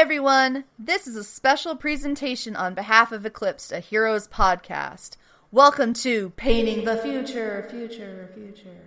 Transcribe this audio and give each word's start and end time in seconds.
everyone. 0.00 0.64
This 0.78 1.06
is 1.06 1.14
a 1.14 1.22
special 1.22 1.76
presentation 1.76 2.56
on 2.56 2.72
behalf 2.72 3.12
of 3.12 3.26
Eclipsed, 3.26 3.70
a 3.70 3.80
Heroes 3.80 4.26
podcast. 4.28 5.18
Welcome 5.52 5.92
to 5.92 6.30
Painting 6.36 6.86
the 6.86 6.96
Future, 6.96 7.66
Future, 7.68 8.30
Future. 8.32 8.80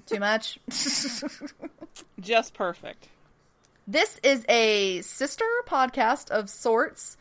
Too 0.06 0.20
much? 0.20 0.60
Just 2.20 2.54
perfect. 2.54 3.08
This 3.84 4.20
is 4.22 4.44
a 4.48 5.00
sister 5.00 5.44
podcast 5.66 6.30
of 6.30 6.48
sorts 6.48 7.16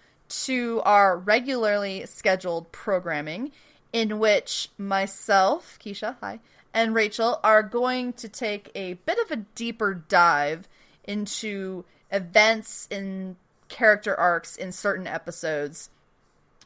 to 0.46 0.84
our 0.86 1.18
regularly 1.18 2.06
scheduled 2.06 2.72
programming, 2.72 3.52
in 3.92 4.20
which 4.20 4.70
myself, 4.78 5.80
Keisha, 5.84 6.18
hi, 6.22 6.40
and 6.72 6.94
Rachel 6.94 7.40
are 7.44 7.64
going 7.64 8.14
to 8.14 8.30
take 8.30 8.70
a 8.76 8.94
bit 8.94 9.18
of 9.18 9.32
a 9.32 9.38
deeper 9.56 9.96
dive 9.96 10.68
into 11.04 11.84
events 12.12 12.88
in 12.92 13.36
character 13.70 14.16
arcs 14.20 14.56
in 14.56 14.72
certain 14.72 15.08
episodes, 15.08 15.90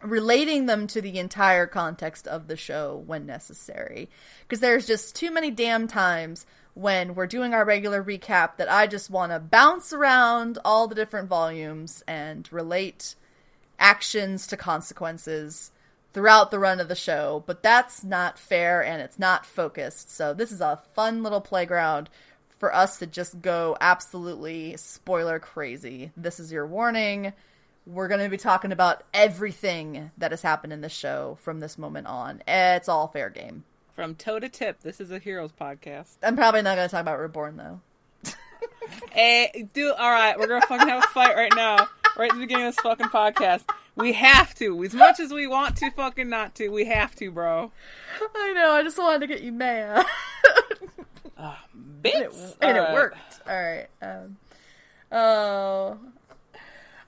relating 0.01 0.65
them 0.65 0.87
to 0.87 1.01
the 1.01 1.19
entire 1.19 1.67
context 1.67 2.27
of 2.27 2.47
the 2.47 2.57
show 2.57 3.03
when 3.05 3.25
necessary. 3.25 4.09
Because 4.41 4.59
there's 4.59 4.87
just 4.87 5.15
too 5.15 5.31
many 5.31 5.51
damn 5.51 5.87
times 5.87 6.45
when 6.73 7.15
we're 7.15 7.27
doing 7.27 7.53
our 7.53 7.63
regular 7.63 8.03
recap 8.03 8.57
that 8.57 8.71
I 8.71 8.85
just 8.85 9.09
want 9.09 9.31
to 9.31 9.39
bounce 9.39 9.93
around 9.93 10.59
all 10.65 10.87
the 10.87 10.95
different 10.95 11.29
volumes 11.29 12.03
and 12.05 12.51
relate 12.51 13.15
actions 13.79 14.45
to 14.47 14.57
consequences 14.57 15.71
throughout 16.13 16.51
the 16.51 16.59
run 16.59 16.79
of 16.79 16.87
the 16.87 16.95
show, 16.95 17.43
but 17.45 17.61
that's 17.61 18.03
not 18.03 18.39
fair 18.39 18.83
and 18.83 19.01
it's 19.01 19.19
not 19.19 19.45
focused. 19.45 20.09
So 20.09 20.33
this 20.33 20.51
is 20.51 20.61
a 20.61 20.81
fun 20.93 21.23
little 21.23 21.41
playground 21.41 22.09
for 22.57 22.73
us 22.73 22.97
to 22.99 23.07
just 23.07 23.41
go 23.41 23.77
absolutely 23.79 24.77
spoiler 24.77 25.39
crazy. 25.39 26.11
This 26.15 26.39
is 26.39 26.51
your 26.51 26.65
warning. 26.67 27.33
We're 27.85 28.07
going 28.07 28.23
to 28.23 28.29
be 28.29 28.37
talking 28.37 28.71
about 28.71 29.03
everything 29.13 30.11
that 30.17 30.31
has 30.31 30.41
happened 30.41 30.73
in 30.73 30.81
the 30.81 30.89
show 30.89 31.37
from 31.41 31.59
this 31.59 31.77
moment 31.77 32.07
on. 32.07 32.41
It's 32.47 32.89
all 32.89 33.07
fair 33.07 33.29
game. 33.29 33.63
From 33.93 34.15
toe 34.15 34.39
to 34.39 34.49
tip, 34.49 34.81
this 34.81 34.99
is 34.99 35.11
a 35.11 35.19
Heroes 35.19 35.51
podcast. 35.51 36.17
I'm 36.23 36.35
probably 36.35 36.61
not 36.61 36.75
going 36.75 36.87
to 36.87 36.91
talk 36.91 37.01
about 37.01 37.19
Reborn 37.19 37.57
though. 37.57 37.81
hey, 39.11 39.51
eh, 39.55 39.63
do 39.73 39.93
all 39.93 40.11
right. 40.11 40.37
We're 40.37 40.47
gonna 40.47 40.65
fucking 40.65 40.87
have 40.87 41.03
a 41.03 41.07
fight 41.07 41.35
right 41.35 41.53
now, 41.55 41.87
right 42.17 42.29
at 42.29 42.35
the 42.35 42.41
beginning 42.41 42.67
of 42.67 42.75
this 42.75 42.81
fucking 42.81 43.07
podcast. 43.07 43.63
We 43.95 44.11
have 44.13 44.53
to, 44.55 44.83
as 44.83 44.93
much 44.93 45.21
as 45.21 45.31
we 45.31 45.47
want 45.47 45.77
to, 45.77 45.89
fucking 45.91 46.27
not 46.27 46.55
to. 46.55 46.67
We 46.67 46.85
have 46.85 47.15
to, 47.15 47.31
bro. 47.31 47.71
I 48.35 48.53
know. 48.53 48.71
I 48.71 48.83
just 48.83 48.97
wanted 48.97 49.21
to 49.21 49.27
get 49.27 49.41
you 49.41 49.53
mad. 49.53 50.05
uh, 52.05 52.19
bits. 52.19 52.39
And 52.39 52.49
it, 52.49 52.57
and 52.61 52.77
it 52.77 52.93
worked. 52.93 53.41
All 53.47 53.61
right. 53.61 53.87
Um, 54.01 54.37
oh. 55.11 55.97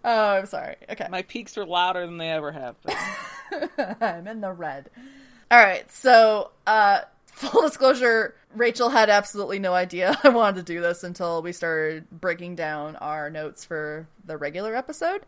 Oh, 0.03 0.29
I'm 0.31 0.45
sorry. 0.45 0.75
Okay. 0.89 1.07
My 1.09 1.23
peaks 1.23 1.57
are 1.57 1.65
louder 1.65 2.05
than 2.05 2.17
they 2.17 2.29
ever 2.29 2.51
have 2.51 2.75
been. 2.83 3.97
I'm 4.01 4.27
in 4.27 4.41
the 4.41 4.53
red. 4.53 4.89
All 5.51 5.59
right. 5.59 5.89
So, 5.91 6.51
uh, 6.65 7.01
full 7.25 7.61
disclosure, 7.63 8.35
Rachel 8.55 8.89
had 8.89 9.09
absolutely 9.09 9.59
no 9.59 9.73
idea 9.73 10.17
I 10.23 10.29
wanted 10.29 10.65
to 10.65 10.73
do 10.73 10.81
this 10.81 11.03
until 11.03 11.41
we 11.41 11.51
started 11.51 12.09
breaking 12.09 12.55
down 12.55 12.95
our 12.97 13.29
notes 13.29 13.65
for 13.65 14.07
the 14.25 14.37
regular 14.37 14.75
episode. 14.75 15.25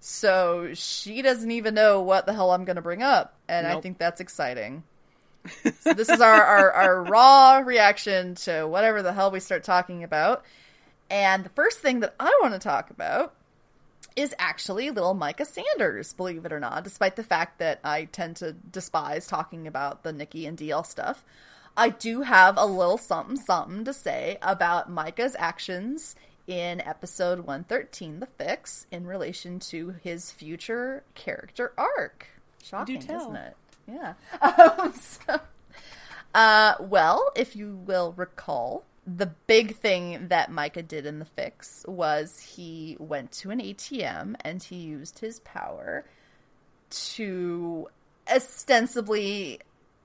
So 0.00 0.70
she 0.74 1.22
doesn't 1.22 1.50
even 1.50 1.74
know 1.74 2.02
what 2.02 2.26
the 2.26 2.32
hell 2.32 2.50
I'm 2.50 2.64
going 2.64 2.76
to 2.76 2.82
bring 2.82 3.02
up. 3.02 3.34
And 3.48 3.66
nope. 3.66 3.78
I 3.78 3.80
think 3.80 3.98
that's 3.98 4.20
exciting. 4.20 4.84
So 5.80 5.94
this 5.94 6.08
is 6.08 6.20
our, 6.20 6.42
our, 6.42 6.72
our 6.72 7.04
raw 7.04 7.58
reaction 7.58 8.34
to 8.36 8.64
whatever 8.66 9.02
the 9.02 9.12
hell 9.12 9.30
we 9.30 9.40
start 9.40 9.64
talking 9.64 10.02
about. 10.04 10.44
And 11.10 11.44
the 11.44 11.50
first 11.50 11.78
thing 11.80 12.00
that 12.00 12.14
I 12.18 12.36
want 12.42 12.54
to 12.54 12.58
talk 12.58 12.90
about 12.90 13.34
is 14.16 14.34
actually 14.38 14.90
little 14.90 15.14
Micah 15.14 15.44
Sanders, 15.44 16.14
believe 16.14 16.44
it 16.44 16.52
or 16.52 16.58
not, 16.58 16.84
despite 16.84 17.16
the 17.16 17.22
fact 17.22 17.58
that 17.58 17.80
I 17.84 18.06
tend 18.06 18.36
to 18.36 18.52
despise 18.52 19.26
talking 19.26 19.66
about 19.66 20.02
the 20.02 20.12
Nikki 20.12 20.46
and 20.46 20.56
DL 20.56 20.86
stuff. 20.86 21.24
I 21.76 21.90
do 21.90 22.22
have 22.22 22.56
a 22.56 22.64
little 22.64 22.96
something 22.96 23.36
something 23.36 23.84
to 23.84 23.92
say 23.92 24.38
about 24.40 24.90
Micah's 24.90 25.36
actions 25.38 26.16
in 26.46 26.80
episode 26.80 27.40
113, 27.40 28.20
The 28.20 28.26
Fix, 28.26 28.86
in 28.90 29.06
relation 29.06 29.58
to 29.60 29.94
his 30.02 30.30
future 30.30 31.02
character 31.14 31.72
arc. 31.76 32.28
Shocking, 32.62 33.02
isn't 33.02 33.36
it? 33.36 33.56
Yeah. 33.86 34.14
Um, 34.40 34.92
so, 34.94 35.40
uh, 36.34 36.74
well, 36.80 37.30
if 37.34 37.56
you 37.56 37.76
will 37.86 38.12
recall, 38.16 38.84
the 39.06 39.26
big 39.46 39.76
thing 39.76 40.28
that 40.28 40.50
Micah 40.50 40.82
did 40.82 41.06
in 41.06 41.18
the 41.18 41.24
fix 41.24 41.84
was 41.86 42.40
he 42.56 42.96
went 42.98 43.32
to 43.32 43.50
an 43.50 43.60
ATM 43.60 44.34
and 44.40 44.62
he 44.62 44.76
used 44.76 45.20
his 45.20 45.40
power 45.40 46.04
to 46.90 47.88
ostensibly 48.32 49.60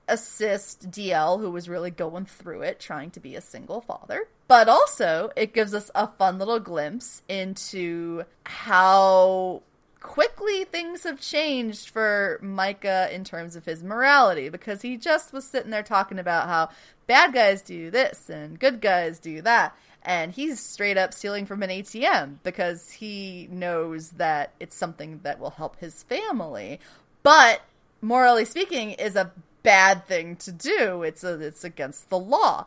assist 0.08 0.92
DL, 0.92 1.40
who 1.40 1.50
was 1.50 1.70
really 1.70 1.92
going 1.92 2.26
through 2.26 2.62
it, 2.62 2.80
trying 2.80 3.10
to 3.12 3.20
be 3.20 3.36
a 3.36 3.42
single 3.42 3.82
father. 3.82 4.28
But 4.48 4.68
also, 4.68 5.32
it 5.36 5.54
gives 5.54 5.74
us 5.74 5.90
a 5.96 6.08
fun 6.08 6.38
little 6.38 6.60
glimpse 6.60 7.24
into 7.30 8.24
how 8.44 9.64
quickly 10.02 10.64
things 10.64 11.04
have 11.04 11.22
changed 11.22 11.90
for 11.90 12.40
Micah 12.42 13.08
in 13.14 13.24
terms 13.24 13.56
of 13.56 13.66
his 13.66 13.84
morality 13.84 14.50
because 14.50 14.82
he 14.82 14.98
just 14.98 15.32
was 15.32 15.46
sitting 15.46 15.72
there 15.72 15.84
talking 15.84 16.20
about 16.20 16.48
how 16.48 16.70
bad 17.08 17.34
guys 17.34 17.62
do 17.62 17.90
this 17.90 18.30
and 18.30 18.60
good 18.60 18.82
guys 18.82 19.20
do 19.20 19.42
that. 19.42 19.76
And 20.04 20.32
he's 20.32 20.60
straight 20.60 20.98
up 20.98 21.14
stealing 21.14 21.46
from 21.46 21.62
an 21.62 21.70
ATM 21.70 22.38
because 22.44 22.90
he 22.92 23.48
knows 23.52 24.12
that 24.12 24.52
it's 24.60 24.76
something 24.76 25.20
that 25.24 25.40
will 25.40 25.52
help 25.52 25.80
his 25.80 26.04
family. 26.04 26.80
But 27.22 27.62
morally 28.02 28.46
speaking, 28.46 28.92
is 28.92 29.16
a 29.16 29.32
bad 29.64 30.08
thing 30.08 30.36
to 30.38 30.52
do. 30.52 31.04
It's 31.04 31.24
a, 31.24 31.40
it's 31.40 31.64
against 31.64 32.10
the 32.10 32.18
law. 32.18 32.66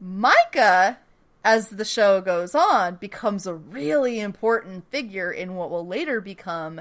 Micah, 0.00 0.98
as 1.44 1.68
the 1.68 1.84
show 1.84 2.20
goes 2.20 2.54
on, 2.54 2.96
becomes 2.96 3.46
a 3.46 3.54
really 3.54 4.20
important 4.20 4.90
figure 4.90 5.30
in 5.30 5.54
what 5.54 5.70
will 5.70 5.86
later 5.86 6.20
become 6.20 6.80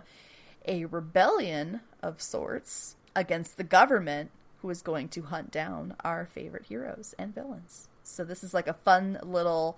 a 0.67 0.85
rebellion 0.85 1.81
of 2.01 2.21
sorts 2.21 2.95
against 3.15 3.57
the 3.57 3.63
government 3.63 4.31
who 4.61 4.69
is 4.69 4.81
going 4.81 5.07
to 5.09 5.21
hunt 5.23 5.51
down 5.51 5.95
our 6.03 6.25
favorite 6.25 6.65
heroes 6.65 7.13
and 7.17 7.33
villains. 7.33 7.87
So 8.03 8.23
this 8.23 8.43
is 8.43 8.53
like 8.53 8.67
a 8.67 8.73
fun 8.73 9.19
little 9.23 9.77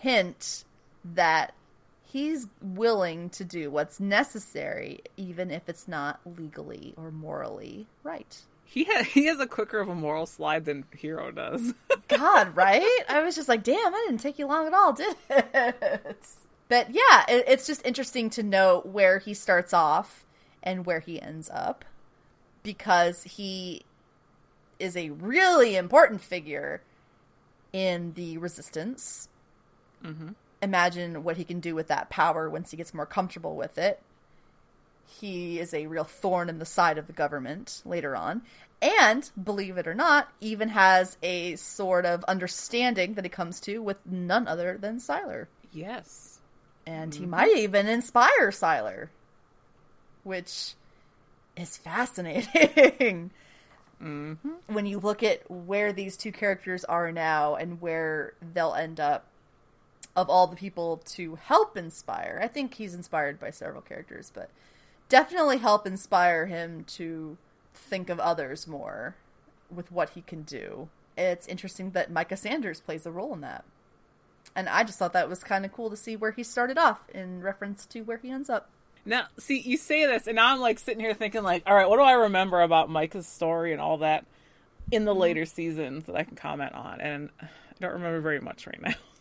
hint 0.00 0.64
that 1.04 1.54
he's 2.02 2.46
willing 2.60 3.30
to 3.30 3.44
do 3.44 3.70
what's 3.70 3.98
necessary 3.98 5.00
even 5.16 5.50
if 5.50 5.68
it's 5.68 5.88
not 5.88 6.20
legally 6.26 6.94
or 6.96 7.10
morally 7.10 7.86
right. 8.02 8.42
He 8.72 8.84
ha- 8.84 9.02
he 9.02 9.26
has 9.26 9.38
a 9.38 9.46
quicker 9.46 9.80
of 9.80 9.90
a 9.90 9.94
moral 9.94 10.24
slide 10.24 10.64
than 10.64 10.86
Hiro 10.96 11.30
does. 11.30 11.74
God, 12.08 12.56
right? 12.56 13.04
I 13.06 13.22
was 13.22 13.36
just 13.36 13.46
like, 13.46 13.62
damn, 13.62 13.94
I 13.94 14.04
didn't 14.06 14.20
take 14.20 14.38
you 14.38 14.46
long 14.46 14.66
at 14.66 14.72
all, 14.72 14.94
did 14.94 15.14
it? 15.28 16.16
But 16.68 16.86
yeah, 16.90 17.26
it, 17.28 17.44
it's 17.48 17.66
just 17.66 17.84
interesting 17.84 18.30
to 18.30 18.42
know 18.42 18.80
where 18.86 19.18
he 19.18 19.34
starts 19.34 19.74
off 19.74 20.24
and 20.62 20.86
where 20.86 21.00
he 21.00 21.20
ends 21.20 21.50
up 21.52 21.84
because 22.62 23.24
he 23.24 23.82
is 24.78 24.96
a 24.96 25.10
really 25.10 25.76
important 25.76 26.22
figure 26.22 26.80
in 27.74 28.14
the 28.14 28.38
resistance. 28.38 29.28
Mm-hmm. 30.02 30.30
Imagine 30.62 31.24
what 31.24 31.36
he 31.36 31.44
can 31.44 31.60
do 31.60 31.74
with 31.74 31.88
that 31.88 32.08
power 32.08 32.48
once 32.48 32.70
he 32.70 32.78
gets 32.78 32.94
more 32.94 33.04
comfortable 33.04 33.54
with 33.54 33.76
it 33.76 34.00
he 35.20 35.58
is 35.58 35.74
a 35.74 35.86
real 35.86 36.04
thorn 36.04 36.48
in 36.48 36.58
the 36.58 36.64
side 36.64 36.98
of 36.98 37.06
the 37.06 37.12
government 37.12 37.82
later 37.84 38.16
on. 38.16 38.42
And, 38.80 39.30
believe 39.42 39.78
it 39.78 39.86
or 39.86 39.94
not, 39.94 40.28
even 40.40 40.70
has 40.70 41.16
a 41.22 41.54
sort 41.56 42.04
of 42.04 42.24
understanding 42.24 43.14
that 43.14 43.24
he 43.24 43.28
comes 43.28 43.60
to 43.60 43.80
with 43.80 43.98
none 44.04 44.48
other 44.48 44.76
than 44.76 44.98
Sylar. 44.98 45.46
Yes. 45.72 46.40
And 46.84 47.12
mm-hmm. 47.12 47.22
he 47.22 47.26
might 47.28 47.56
even 47.56 47.86
inspire 47.86 48.50
Sylar, 48.50 49.08
which 50.24 50.74
is 51.56 51.76
fascinating. 51.76 53.30
mm-hmm. 54.02 54.50
When 54.66 54.86
you 54.86 54.98
look 54.98 55.22
at 55.22 55.48
where 55.48 55.92
these 55.92 56.16
two 56.16 56.32
characters 56.32 56.84
are 56.84 57.12
now 57.12 57.54
and 57.54 57.80
where 57.80 58.34
they'll 58.52 58.74
end 58.74 58.98
up, 58.98 59.26
of 60.16 60.28
all 60.28 60.46
the 60.48 60.56
people 60.56 60.98
to 61.06 61.36
help 61.36 61.76
inspire, 61.76 62.40
I 62.42 62.48
think 62.48 62.74
he's 62.74 62.94
inspired 62.94 63.38
by 63.38 63.50
several 63.50 63.80
characters, 63.80 64.32
but 64.34 64.50
definitely 65.12 65.58
help 65.58 65.86
inspire 65.86 66.46
him 66.46 66.84
to 66.84 67.36
think 67.74 68.08
of 68.08 68.18
others 68.18 68.66
more 68.66 69.14
with 69.70 69.92
what 69.92 70.10
he 70.10 70.22
can 70.22 70.40
do. 70.40 70.88
It's 71.18 71.46
interesting 71.46 71.90
that 71.90 72.10
Micah 72.10 72.38
Sanders 72.38 72.80
plays 72.80 73.04
a 73.04 73.10
role 73.10 73.34
in 73.34 73.42
that. 73.42 73.66
And 74.56 74.70
I 74.70 74.84
just 74.84 74.98
thought 74.98 75.12
that 75.12 75.28
was 75.28 75.44
kind 75.44 75.66
of 75.66 75.72
cool 75.72 75.90
to 75.90 75.98
see 75.98 76.16
where 76.16 76.30
he 76.30 76.42
started 76.42 76.78
off 76.78 77.10
in 77.10 77.42
reference 77.42 77.84
to 77.86 78.00
where 78.00 78.16
he 78.16 78.30
ends 78.30 78.48
up. 78.48 78.70
Now, 79.04 79.26
see, 79.38 79.60
you 79.60 79.76
say 79.76 80.06
this, 80.06 80.26
and 80.26 80.36
now 80.36 80.54
I'm 80.54 80.60
like 80.60 80.78
sitting 80.78 81.00
here 81.00 81.12
thinking, 81.12 81.42
like, 81.42 81.64
all 81.66 81.74
right, 81.74 81.88
what 81.90 81.98
do 81.98 82.02
I 82.02 82.12
remember 82.12 82.62
about 82.62 82.88
Micah's 82.88 83.26
story 83.26 83.72
and 83.72 83.82
all 83.82 83.98
that 83.98 84.24
in 84.90 85.04
the 85.04 85.12
mm-hmm. 85.12 85.20
later 85.20 85.44
seasons 85.44 86.06
that 86.06 86.16
I 86.16 86.22
can 86.22 86.36
comment 86.36 86.72
on? 86.72 87.02
And 87.02 87.28
I 87.38 87.48
don't 87.80 87.92
remember 87.92 88.22
very 88.22 88.40
much 88.40 88.66
right 88.66 88.80
now. 88.80 88.94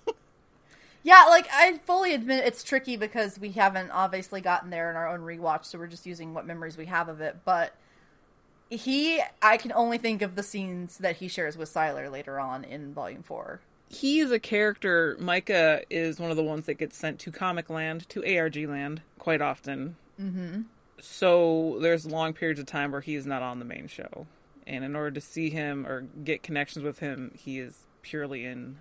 Yeah, 1.04 1.26
like 1.30 1.48
I 1.52 1.80
fully 1.86 2.14
admit 2.14 2.46
it's 2.46 2.64
tricky 2.64 2.96
because 2.96 3.40
we 3.40 3.52
haven't 3.52 3.92
obviously 3.92 4.42
gotten 4.42 4.70
there 4.70 4.90
in 4.90 4.96
our 4.96 5.08
own 5.08 5.22
rewatch, 5.22 5.66
so 5.66 5.80
we're 5.80 5.88
just 5.88 6.06
using 6.06 6.34
what 6.34 6.46
memories 6.46 6.78
we 6.78 6.86
have 6.86 7.10
of 7.10 7.22
it. 7.22 7.38
But 7.44 7.76
he, 8.70 9.22
I 9.42 9.58
can 9.58 9.72
only 9.74 9.98
think 9.98 10.22
of 10.22 10.36
the 10.36 10.44
scenes 10.44 10.98
that 11.00 11.18
he 11.18 11.28
shares 11.28 11.58
with 11.58 11.74
Sylar 11.74 12.12
later 12.12 12.40
on 12.40 12.64
in 12.64 12.94
Volume 12.94 13.24
Four. 13.24 13.62
He 13.90 14.20
is 14.20 14.32
a 14.32 14.40
character. 14.40 15.18
Micah 15.20 15.82
is 15.90 16.20
one 16.20 16.32
of 16.32 16.38
the 16.38 16.44
ones 16.44 16.66
that 16.68 16.76
gets 16.76 16.96
sent 16.96 17.20
to 17.20 17.32
Comic 17.32 17.70
Land, 17.70 18.08
to 18.10 18.24
ARG 18.24 18.56
Land, 18.56 19.02
quite 19.20 19.42
often. 19.42 19.98
Mm-hmm. 20.20 20.62
So 21.00 21.80
there's 21.82 22.06
long 22.06 22.34
periods 22.34 22.60
of 22.60 22.68
time 22.68 22.92
where 22.92 23.02
he's 23.02 23.26
not 23.26 23.42
on 23.42 23.60
the 23.60 23.66
main 23.66 23.88
show, 23.88 24.28
and 24.68 24.86
in 24.86 24.96
order 24.96 25.12
to 25.12 25.22
see 25.22 25.50
him 25.50 25.86
or 25.88 26.02
get 26.02 26.44
connections 26.44 26.86
with 26.86 27.00
him, 27.00 27.32
he 27.36 27.60
is 27.60 27.88
purely 28.04 28.46
in 28.46 28.78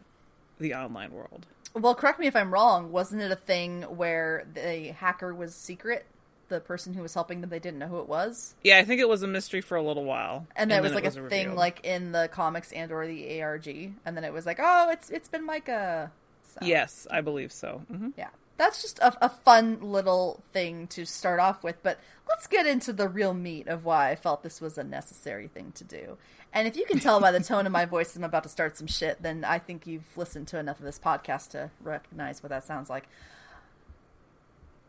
the 0.59 0.75
online 0.75 1.13
world. 1.13 1.47
Well, 1.75 1.95
correct 1.95 2.19
me 2.19 2.27
if 2.27 2.35
I'm 2.37 2.53
wrong. 2.53 2.91
Wasn't 2.91 3.23
it 3.23 3.31
a 3.31 3.37
thing 3.37 3.83
where 3.83 4.47
the 4.53 4.89
hacker 4.93 5.35
was 5.35 5.55
secret? 5.55 6.07
The 6.49 6.59
person 6.61 6.95
who 6.95 7.03
was 7.03 7.15
helping 7.15 7.41
them, 7.43 7.51
they 7.51 7.61
didn't 7.61 7.79
know 7.79 7.87
who 7.87 8.01
it 8.01 8.09
was, 8.09 8.57
Yeah, 8.65 8.79
I 8.79 8.85
think 8.85 9.01
it 9.01 9.09
was 9.09 9.23
a 9.23 9.29
mystery 9.29 9.61
for 9.61 9.77
a 9.77 9.83
little 9.83 10.03
while, 10.05 10.49
and 10.57 10.69
then 10.69 10.79
it 10.79 10.83
was 10.83 10.95
like 10.95 11.05
a 11.05 11.11
thing, 11.13 11.55
like 11.55 11.81
in 11.85 12.11
the 12.11 12.29
comics 12.33 12.73
and 12.73 12.91
or 12.91 13.07
the 13.07 13.41
ARG, 13.41 13.69
and 13.69 14.17
then 14.17 14.25
it 14.25 14.33
was 14.33 14.47
like, 14.47 14.59
oh, 14.61 14.89
it's 14.91 15.11
it's 15.11 15.29
been 15.29 15.47
Micah. 15.47 16.11
So, 16.55 16.67
yes, 16.67 17.07
I 17.09 17.21
believe 17.21 17.53
so. 17.53 17.83
hmm 17.89 18.09
yeah, 18.19 18.31
that's 18.57 18.83
just 18.83 18.99
a, 18.99 19.17
a 19.25 19.29
fun 19.29 19.79
little 19.81 20.43
thing 20.53 20.89
to 20.89 21.05
start 21.07 21.39
off 21.39 21.63
with. 21.63 21.81
But 21.85 22.01
let's 22.29 22.49
get 22.49 22.67
into 22.67 22.93
the 22.93 23.07
real 23.09 23.33
meat 23.33 23.69
of 23.69 23.85
why 23.85 24.11
I 24.11 24.17
felt 24.17 24.43
this 24.43 24.61
was 24.61 24.77
a 24.77 24.83
necessary 24.83 25.47
thing 25.47 25.71
to 25.77 25.85
do. 25.85 26.19
And 26.53 26.67
if 26.67 26.77
you 26.77 26.85
can 26.85 26.99
tell 26.99 27.21
by 27.21 27.31
the 27.31 27.41
tone 27.41 27.67
of 27.67 27.73
my 27.73 27.85
voice, 27.85 28.17
I'm 28.17 28.25
about 28.25 28.43
to 28.43 28.49
start 28.49 28.77
some 28.77 28.89
shit. 28.89 29.23
Then 29.23 29.45
I 29.45 29.59
think 29.59 29.87
you've 29.87 30.17
listened 30.17 30.49
to 30.49 30.59
enough 30.59 30.79
of 30.81 30.85
this 30.85 30.99
podcast 30.99 31.51
to 31.51 31.71
recognize 31.81 32.43
what 32.43 32.51
that 32.51 32.65
sounds 32.65 32.91
like. 32.91 33.09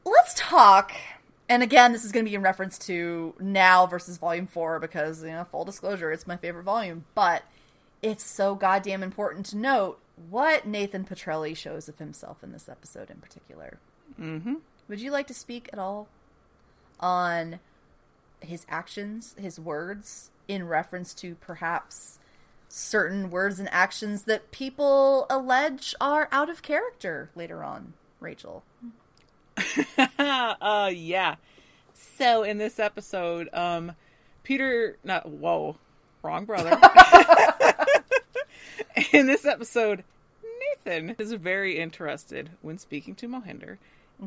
Let's 0.03 0.33
talk. 0.35 0.93
And 1.47 1.61
again, 1.61 1.91
this 1.91 2.03
is 2.03 2.11
going 2.11 2.25
to 2.25 2.29
be 2.29 2.35
in 2.35 2.41
reference 2.41 2.79
to 2.79 3.35
now 3.39 3.85
versus 3.85 4.17
volume 4.17 4.47
four 4.47 4.79
because, 4.79 5.23
you 5.23 5.29
know, 5.29 5.43
full 5.43 5.65
disclosure, 5.65 6.11
it's 6.11 6.25
my 6.25 6.37
favorite 6.37 6.63
volume. 6.63 7.05
But 7.13 7.43
it's 8.01 8.23
so 8.23 8.55
goddamn 8.55 9.03
important 9.03 9.45
to 9.47 9.57
note 9.57 9.99
what 10.29 10.65
Nathan 10.65 11.05
Petrelli 11.05 11.55
shows 11.55 11.87
of 11.87 11.99
himself 11.99 12.43
in 12.43 12.51
this 12.51 12.69
episode 12.69 13.09
in 13.09 13.17
particular. 13.17 13.77
hmm 14.15 14.55
Would 14.87 15.01
you 15.01 15.11
like 15.11 15.27
to 15.27 15.33
speak 15.33 15.69
at 15.71 15.79
all 15.79 16.07
on 16.99 17.59
his 18.39 18.65
actions, 18.69 19.35
his 19.39 19.59
words, 19.59 20.31
in 20.51 20.67
reference 20.67 21.13
to 21.15 21.35
perhaps 21.35 22.19
certain 22.67 23.29
words 23.29 23.59
and 23.59 23.69
actions 23.71 24.23
that 24.23 24.51
people 24.51 25.25
allege 25.29 25.95
are 26.01 26.27
out 26.31 26.49
of 26.49 26.61
character 26.61 27.29
later 27.35 27.63
on, 27.63 27.93
Rachel? 28.19 28.63
uh, 30.19 30.91
yeah. 30.93 31.35
So 31.93 32.43
in 32.43 32.57
this 32.57 32.79
episode, 32.79 33.49
um, 33.53 33.93
Peter, 34.43 34.97
not 35.03 35.29
whoa, 35.29 35.77
wrong 36.21 36.45
brother. 36.45 36.71
in 39.13 39.27
this 39.27 39.45
episode, 39.45 40.03
Nathan 40.75 41.15
is 41.17 41.31
very 41.33 41.77
interested 41.77 42.49
when 42.61 42.77
speaking 42.77 43.15
to 43.15 43.27
Mohinder 43.27 43.77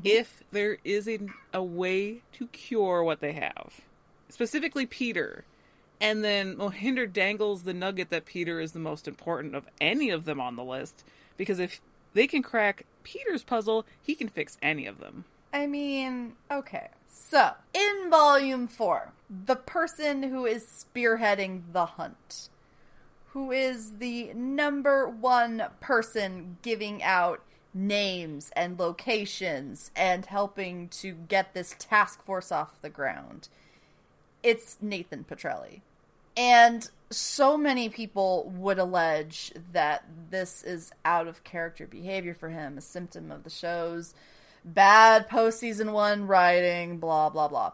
if 0.02 0.42
there 0.50 0.78
is 0.82 1.08
a, 1.08 1.20
a 1.52 1.62
way 1.62 2.22
to 2.32 2.46
cure 2.48 3.04
what 3.04 3.20
they 3.20 3.32
have, 3.32 3.80
specifically 4.28 4.86
Peter. 4.86 5.44
And 6.00 6.22
then 6.22 6.56
Mohinder 6.56 7.10
dangles 7.10 7.62
the 7.62 7.74
nugget 7.74 8.10
that 8.10 8.26
Peter 8.26 8.60
is 8.60 8.72
the 8.72 8.78
most 8.78 9.08
important 9.08 9.54
of 9.54 9.66
any 9.80 10.10
of 10.10 10.24
them 10.24 10.40
on 10.40 10.56
the 10.56 10.64
list 10.64 11.04
because 11.36 11.58
if 11.58 11.80
they 12.12 12.26
can 12.26 12.42
crack 12.42 12.84
Peter's 13.02 13.42
puzzle, 13.42 13.86
he 14.00 14.14
can 14.14 14.28
fix 14.28 14.56
any 14.62 14.86
of 14.86 15.00
them. 15.00 15.24
I 15.52 15.66
mean, 15.66 16.34
okay. 16.50 16.88
So, 17.08 17.52
in 17.72 18.10
volume 18.10 18.66
four, 18.66 19.12
the 19.30 19.56
person 19.56 20.24
who 20.24 20.46
is 20.46 20.64
spearheading 20.64 21.62
the 21.72 21.86
hunt, 21.86 22.48
who 23.28 23.52
is 23.52 23.98
the 23.98 24.32
number 24.34 25.08
one 25.08 25.64
person 25.80 26.56
giving 26.62 27.02
out 27.02 27.40
names 27.72 28.50
and 28.54 28.78
locations 28.78 29.90
and 29.96 30.26
helping 30.26 30.88
to 30.88 31.12
get 31.12 31.54
this 31.54 31.74
task 31.78 32.24
force 32.24 32.50
off 32.50 32.80
the 32.82 32.90
ground, 32.90 33.48
it's 34.44 34.76
Nathan 34.80 35.24
Petrelli. 35.24 35.80
And 36.36 36.88
so 37.10 37.56
many 37.56 37.88
people 37.88 38.52
would 38.56 38.78
allege 38.78 39.52
that 39.72 40.04
this 40.30 40.62
is 40.62 40.92
out 41.04 41.26
of 41.26 41.42
character 41.42 41.86
behavior 41.86 42.34
for 42.34 42.50
him, 42.50 42.78
a 42.78 42.80
symptom 42.80 43.32
of 43.32 43.42
the 43.42 43.50
show's 43.50 44.14
bad 44.64 45.28
postseason 45.28 45.92
one 45.92 46.26
writing, 46.26 46.98
blah, 46.98 47.28
blah, 47.28 47.48
blah. 47.48 47.72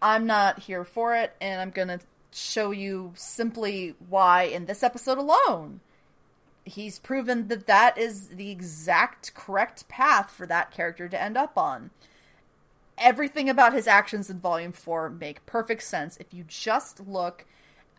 I'm 0.00 0.26
not 0.26 0.60
here 0.60 0.84
for 0.84 1.14
it, 1.14 1.34
and 1.40 1.60
I'm 1.60 1.70
going 1.70 1.88
to 1.88 2.00
show 2.32 2.70
you 2.70 3.12
simply 3.14 3.94
why 4.08 4.44
in 4.44 4.66
this 4.66 4.82
episode 4.82 5.18
alone. 5.18 5.80
He's 6.64 6.98
proven 6.98 7.48
that 7.48 7.66
that 7.66 7.98
is 7.98 8.28
the 8.28 8.50
exact 8.50 9.34
correct 9.34 9.88
path 9.88 10.30
for 10.30 10.46
that 10.46 10.70
character 10.70 11.08
to 11.08 11.20
end 11.20 11.36
up 11.36 11.58
on. 11.58 11.90
Everything 13.00 13.48
about 13.48 13.72
his 13.72 13.86
actions 13.86 14.30
in 14.30 14.38
Volume 14.38 14.72
4 14.72 15.10
make 15.10 15.46
perfect 15.46 15.82
sense 15.82 16.18
if 16.18 16.32
you 16.32 16.44
just 16.46 17.00
look 17.08 17.46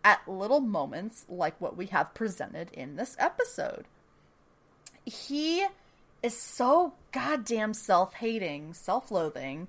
at 0.04 0.26
little 0.28 0.60
moments 0.60 1.26
like 1.28 1.60
what 1.60 1.76
we 1.76 1.86
have 1.86 2.14
presented 2.14 2.70
in 2.72 2.96
this 2.96 3.16
episode. 3.18 3.84
He 5.04 5.66
is 6.22 6.36
so 6.36 6.94
goddamn 7.10 7.74
self 7.74 8.14
hating, 8.14 8.74
self 8.74 9.10
loathing 9.10 9.66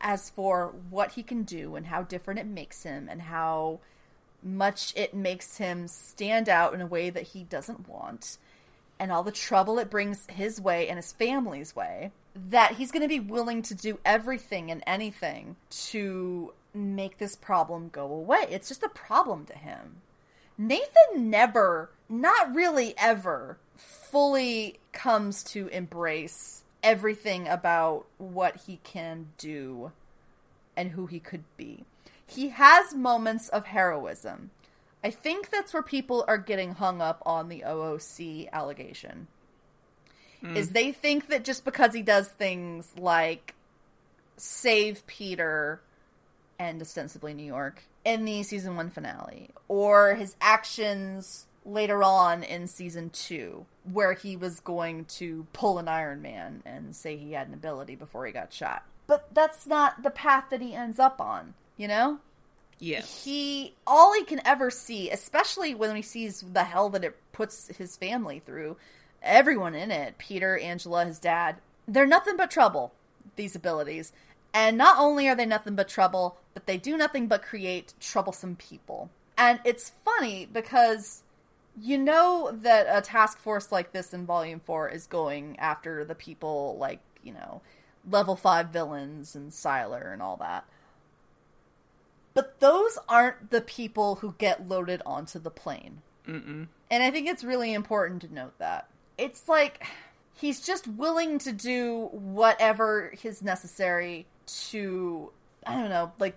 as 0.00 0.30
for 0.30 0.74
what 0.90 1.12
he 1.12 1.22
can 1.22 1.42
do 1.42 1.74
and 1.74 1.86
how 1.86 2.02
different 2.02 2.38
it 2.38 2.46
makes 2.46 2.82
him 2.82 3.08
and 3.10 3.22
how 3.22 3.80
much 4.42 4.92
it 4.94 5.14
makes 5.14 5.56
him 5.56 5.88
stand 5.88 6.48
out 6.48 6.74
in 6.74 6.80
a 6.80 6.86
way 6.86 7.10
that 7.10 7.28
he 7.28 7.42
doesn't 7.42 7.88
want 7.88 8.38
and 8.98 9.10
all 9.10 9.22
the 9.22 9.32
trouble 9.32 9.78
it 9.78 9.90
brings 9.90 10.26
his 10.28 10.60
way 10.60 10.88
and 10.88 10.96
his 10.96 11.12
family's 11.12 11.74
way 11.74 12.10
that 12.48 12.72
he's 12.72 12.90
going 12.90 13.02
to 13.02 13.08
be 13.08 13.20
willing 13.20 13.62
to 13.62 13.74
do 13.74 13.98
everything 14.04 14.70
and 14.70 14.82
anything 14.86 15.56
to 15.70 16.52
make 16.74 17.18
this 17.18 17.36
problem 17.36 17.88
go 17.88 18.12
away. 18.12 18.46
It's 18.50 18.68
just 18.68 18.82
a 18.82 18.88
problem 18.88 19.46
to 19.46 19.56
him. 19.56 20.02
Nathan 20.56 21.30
never, 21.30 21.90
not 22.08 22.54
really 22.54 22.94
ever, 22.98 23.58
fully 23.74 24.78
comes 24.92 25.42
to 25.44 25.68
embrace 25.68 26.64
everything 26.82 27.46
about 27.46 28.06
what 28.18 28.62
he 28.66 28.80
can 28.82 29.28
do 29.38 29.92
and 30.76 30.92
who 30.92 31.06
he 31.06 31.20
could 31.20 31.44
be. 31.56 31.84
He 32.26 32.50
has 32.50 32.94
moments 32.94 33.48
of 33.48 33.66
heroism. 33.66 34.50
I 35.02 35.10
think 35.10 35.50
that's 35.50 35.72
where 35.72 35.82
people 35.82 36.24
are 36.26 36.38
getting 36.38 36.74
hung 36.74 37.00
up 37.00 37.22
on 37.24 37.48
the 37.48 37.62
OOC 37.66 38.50
allegation. 38.52 39.28
Is 40.42 40.70
they 40.70 40.92
think 40.92 41.28
that 41.28 41.44
just 41.44 41.64
because 41.64 41.94
he 41.94 42.02
does 42.02 42.28
things 42.28 42.92
like 42.96 43.54
save 44.36 45.06
Peter 45.06 45.80
and 46.58 46.80
ostensibly 46.80 47.34
New 47.34 47.44
York 47.44 47.82
in 48.04 48.24
the 48.24 48.42
season 48.42 48.76
one 48.76 48.90
finale, 48.90 49.50
or 49.66 50.14
his 50.14 50.36
actions 50.40 51.46
later 51.64 52.02
on 52.02 52.42
in 52.42 52.66
season 52.66 53.10
two, 53.10 53.66
where 53.92 54.14
he 54.14 54.36
was 54.36 54.60
going 54.60 55.04
to 55.04 55.46
pull 55.52 55.78
an 55.78 55.88
Iron 55.88 56.22
Man 56.22 56.62
and 56.64 56.94
say 56.94 57.16
he 57.16 57.32
had 57.32 57.48
an 57.48 57.54
ability 57.54 57.96
before 57.96 58.26
he 58.26 58.32
got 58.32 58.52
shot. 58.52 58.84
But 59.06 59.28
that's 59.34 59.66
not 59.66 60.02
the 60.02 60.10
path 60.10 60.44
that 60.50 60.60
he 60.60 60.74
ends 60.74 60.98
up 60.98 61.20
on, 61.20 61.54
you 61.76 61.88
know? 61.88 62.18
Yes. 62.78 63.24
He 63.24 63.74
all 63.86 64.12
he 64.14 64.24
can 64.24 64.40
ever 64.46 64.70
see, 64.70 65.10
especially 65.10 65.74
when 65.74 65.96
he 65.96 66.02
sees 66.02 66.44
the 66.52 66.64
hell 66.64 66.88
that 66.90 67.04
it 67.04 67.16
puts 67.32 67.68
his 67.76 67.96
family 67.96 68.38
through, 68.38 68.76
everyone 69.22 69.74
in 69.74 69.90
it, 69.90 70.18
Peter, 70.18 70.58
Angela, 70.58 71.04
his 71.04 71.18
dad, 71.18 71.56
they're 71.86 72.06
nothing 72.06 72.36
but 72.36 72.50
trouble, 72.50 72.92
these 73.36 73.54
abilities. 73.56 74.12
And 74.54 74.78
not 74.78 74.98
only 74.98 75.28
are 75.28 75.34
they 75.34 75.46
nothing 75.46 75.74
but 75.74 75.88
trouble, 75.88 76.38
but 76.54 76.66
they 76.66 76.78
do 76.78 76.96
nothing 76.96 77.26
but 77.26 77.42
create 77.42 77.94
troublesome 78.00 78.56
people. 78.56 79.10
And 79.36 79.60
it's 79.64 79.92
funny 80.04 80.48
because 80.50 81.22
you 81.80 81.98
know 81.98 82.50
that 82.62 82.86
a 82.90 83.00
task 83.00 83.38
force 83.38 83.70
like 83.70 83.92
this 83.92 84.12
in 84.12 84.26
Volume 84.26 84.60
4 84.60 84.88
is 84.88 85.06
going 85.06 85.58
after 85.58 86.04
the 86.04 86.14
people 86.14 86.76
like, 86.78 87.00
you 87.22 87.32
know, 87.32 87.60
level 88.10 88.36
5 88.36 88.68
villains 88.68 89.36
and 89.36 89.52
Sylar 89.52 90.12
and 90.12 90.20
all 90.22 90.36
that. 90.38 90.64
But 92.34 92.60
those 92.60 92.98
aren't 93.08 93.50
the 93.50 93.60
people 93.60 94.16
who 94.16 94.34
get 94.38 94.68
loaded 94.68 95.02
onto 95.04 95.38
the 95.38 95.50
plane. 95.50 96.02
Mm-mm. 96.26 96.68
And 96.90 97.02
I 97.02 97.10
think 97.10 97.28
it's 97.28 97.44
really 97.44 97.72
important 97.72 98.22
to 98.22 98.32
note 98.32 98.58
that. 98.58 98.88
It's 99.18 99.48
like 99.48 99.84
he's 100.34 100.60
just 100.60 100.86
willing 100.88 101.38
to 101.40 101.52
do 101.52 102.08
whatever 102.12 103.12
is 103.22 103.42
necessary 103.42 104.26
to 104.70 105.32
I 105.66 105.74
don't 105.74 105.90
know, 105.90 106.12
like 106.18 106.36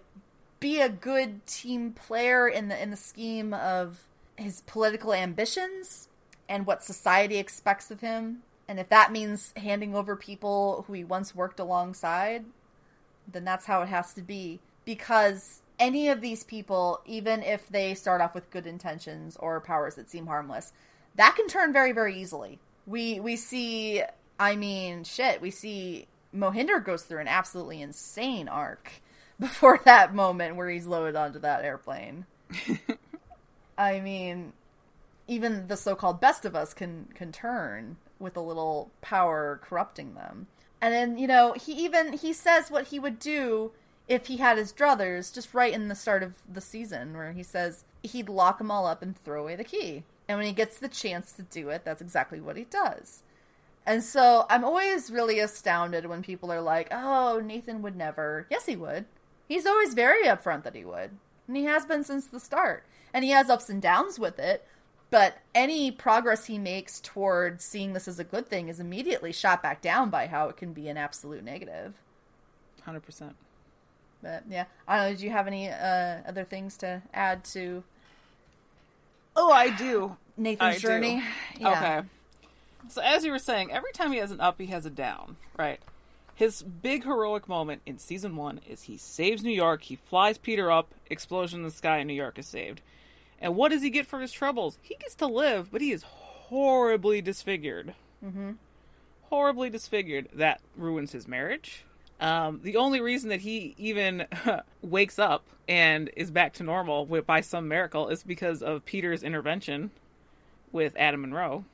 be 0.60 0.82
a 0.82 0.90
good 0.90 1.46
team 1.48 1.94
player 1.94 2.48
in 2.48 2.68
the 2.68 2.82
in 2.82 2.90
the 2.90 2.98
scheme 2.98 3.54
of 3.54 4.08
his 4.36 4.62
political 4.62 5.14
ambitions 5.14 6.10
and 6.50 6.66
what 6.66 6.84
society 6.84 7.38
expects 7.38 7.92
of 7.92 8.02
him 8.02 8.44
And 8.72 8.80
if 8.80 8.88
that 8.88 9.12
means 9.12 9.54
handing 9.58 9.94
over 9.96 10.16
people 10.16 10.86
who 10.88 10.94
he 10.94 11.04
once 11.04 11.36
worked 11.36 11.60
alongside, 11.60 12.46
then 13.30 13.44
that's 13.44 13.66
how 13.66 13.82
it 13.82 13.88
has 13.90 14.14
to 14.14 14.22
be. 14.22 14.62
Because 14.86 15.62
any 15.78 16.08
of 16.08 16.22
these 16.22 16.46
people, 16.46 17.02
even 17.06 17.44
if 17.44 17.68
they 17.68 17.94
start 17.94 18.22
off 18.22 18.34
with 18.34 18.50
good 18.50 18.66
intentions 18.66 19.36
or 19.38 19.60
powers 19.60 19.96
that 19.96 20.10
seem 20.10 20.28
harmless, 20.28 20.72
that 21.16 21.36
can 21.36 21.50
turn 21.50 21.74
very, 21.74 21.92
very 21.92 22.16
easily. 22.18 22.60
We 22.92 23.22
we 23.22 23.38
see 23.38 24.04
I 24.38 24.56
mean, 24.56 25.06
shit, 25.06 25.42
we 25.42 25.50
see 25.50 26.08
Mohinder 26.36 26.84
goes 26.84 27.04
through 27.04 27.22
an 27.22 27.28
absolutely 27.28 27.82
insane 27.82 28.48
arc 28.50 28.92
before 29.40 29.80
that 29.86 30.14
moment 30.14 30.58
where 30.58 30.70
he's 30.70 30.86
loaded 30.86 31.16
onto 31.16 31.40
that 31.40 31.64
airplane. 31.64 32.26
I 33.78 34.02
mean, 34.02 34.54
even 35.28 35.68
the 35.68 35.78
so-called 35.78 36.20
best 36.20 36.44
of 36.44 36.56
us 36.56 36.74
can 36.74 37.08
can 37.16 37.32
turn 37.32 37.96
with 38.20 38.36
a 38.36 38.42
little 38.42 38.92
power 39.02 39.60
corrupting 39.64 40.14
them. 40.14 40.48
And 40.82 40.94
then, 40.94 41.18
you 41.18 41.28
know, 41.28 41.54
he 41.54 41.72
even 41.74 42.14
he 42.14 42.34
says 42.34 42.70
what 42.70 42.88
he 42.88 43.00
would 43.00 43.20
do 43.20 43.72
if 44.08 44.28
he 44.28 44.38
had 44.38 44.58
his 44.58 44.74
druthers 44.74 45.34
just 45.34 45.54
right 45.54 45.74
in 45.74 45.88
the 45.88 45.96
start 45.96 46.24
of 46.24 46.34
the 46.52 46.60
season 46.60 47.16
where 47.16 47.32
he 47.32 47.44
says 47.44 47.86
he'd 48.04 48.28
lock 48.28 48.58
them 48.58 48.70
all 48.70 48.86
up 48.86 49.02
and 49.02 49.16
throw 49.16 49.44
away 49.44 49.56
the 49.56 49.64
key. 49.64 50.04
And 50.32 50.40
when 50.40 50.48
he 50.48 50.54
gets 50.54 50.80
the 50.80 50.88
chance 50.88 51.34
to 51.34 51.42
do 51.42 51.68
it, 51.68 51.84
that's 51.84 52.02
exactly 52.02 52.40
what 52.40 52.56
he 52.56 52.64
does. 52.64 53.24
And 53.86 54.02
so 54.02 54.46
I'm 54.50 54.64
always 54.64 55.12
really 55.12 55.40
astounded 55.40 56.06
when 56.06 56.24
people 56.24 56.54
are 56.54 56.62
like, 56.62 56.88
"Oh, 56.90 57.42
Nathan 57.44 57.82
would 57.82 57.98
never." 57.98 58.48
Yes, 58.50 58.66
he 58.66 58.78
would. 58.78 59.08
He's 59.50 59.66
always 59.66 59.94
very 59.94 60.24
upfront 60.24 60.64
that 60.64 60.74
he 60.76 60.86
would. 60.86 61.18
And 61.50 61.58
he 61.58 61.66
has 61.66 61.86
been 61.86 62.06
since 62.06 62.28
the 62.28 62.40
start. 62.40 62.86
And 63.14 63.26
he 63.26 63.32
has 63.32 63.50
ups 63.50 63.70
and 63.70 63.82
downs 63.82 64.20
with 64.20 64.40
it, 64.40 64.66
but 65.10 65.40
any 65.54 65.92
progress 65.92 66.46
he 66.46 66.58
makes 66.58 67.02
toward 67.02 67.62
seeing 67.62 67.92
this 67.92 68.08
as 68.08 68.18
a 68.18 68.24
good 68.24 68.48
thing 68.48 68.70
is 68.70 68.80
immediately 68.80 69.34
shot 69.34 69.62
back 69.62 69.82
down 69.82 70.10
by 70.10 70.28
how 70.28 70.48
it 70.48 70.56
can 70.56 70.72
be 70.72 70.88
an 70.88 70.96
absolute 70.96 71.44
negative. 71.44 71.96
100%. 72.88 73.34
But 74.24 74.46
yeah, 74.50 74.66
I 74.88 74.96
don't 74.96 75.06
know. 75.08 75.12
Did 75.12 75.24
you 75.24 75.32
have 75.32 75.48
any 75.48 75.70
uh, 75.70 76.20
other 76.26 76.46
things 76.46 76.78
to 76.78 77.02
add 77.14 77.44
to 77.46 77.84
Oh, 79.36 79.52
I 79.52 79.70
do. 79.70 80.18
Nathan's 80.38 80.62
I 80.62 80.74
do. 80.74 80.80
journey? 80.80 81.24
Yeah. 81.60 81.72
Okay. 81.72 82.08
So 82.90 83.02
as 83.02 83.24
you 83.24 83.32
were 83.32 83.40
saying, 83.40 83.72
every 83.72 83.92
time 83.92 84.12
he 84.12 84.18
has 84.18 84.32
an 84.32 84.42
up, 84.42 84.60
he 84.60 84.68
has 84.68 84.86
a 84.86 84.90
down, 84.90 85.38
right? 85.58 85.80
His 86.36 86.64
big 86.64 87.04
heroic 87.04 87.48
moment 87.48 87.84
in 87.86 88.00
season 88.00 88.36
one 88.36 88.62
is 88.68 88.84
he 88.84 88.98
saves 88.98 89.44
New 89.44 89.52
York, 89.52 89.84
he 89.84 89.96
flies 89.96 90.38
Peter 90.38 90.72
up, 90.72 90.94
explosion 91.10 91.60
in 91.60 91.66
the 91.66 91.72
sky, 91.72 91.98
and 91.98 92.08
New 92.08 92.16
York 92.16 92.40
is 92.40 92.48
saved. 92.48 92.82
And 93.40 93.56
what 93.56 93.70
does 93.70 93.82
he 93.82 93.90
get 93.90 94.08
for 94.08 94.20
his 94.20 94.32
troubles? 94.32 94.78
He 94.82 94.96
gets 94.96 95.16
to 95.16 95.28
live, 95.28 95.72
but 95.72 95.82
he 95.82 95.92
is 95.92 96.04
horribly 96.04 97.22
disfigured. 97.22 97.94
Mm-hmm. 98.24 98.52
Horribly 99.30 99.70
disfigured. 99.70 100.30
That 100.34 100.62
ruins 100.76 101.12
his 101.12 101.28
marriage. 101.28 101.86
Um, 102.22 102.60
the 102.64 102.78
only 102.78 103.02
reason 103.02 103.30
that 103.30 103.42
he 103.42 103.74
even 103.78 104.28
wakes 104.84 105.18
up 105.18 105.44
and 105.68 106.10
is 106.16 106.30
back 106.30 106.54
to 106.54 106.64
normal 106.64 107.06
with, 107.06 107.26
by 107.26 107.42
some 107.42 107.68
miracle 107.68 108.10
is 108.10 108.22
because 108.22 108.62
of 108.62 108.86
Peter's 108.86 109.24
intervention 109.24 109.90
with 110.72 110.94
Adam 110.98 111.22
Monroe. 111.22 111.66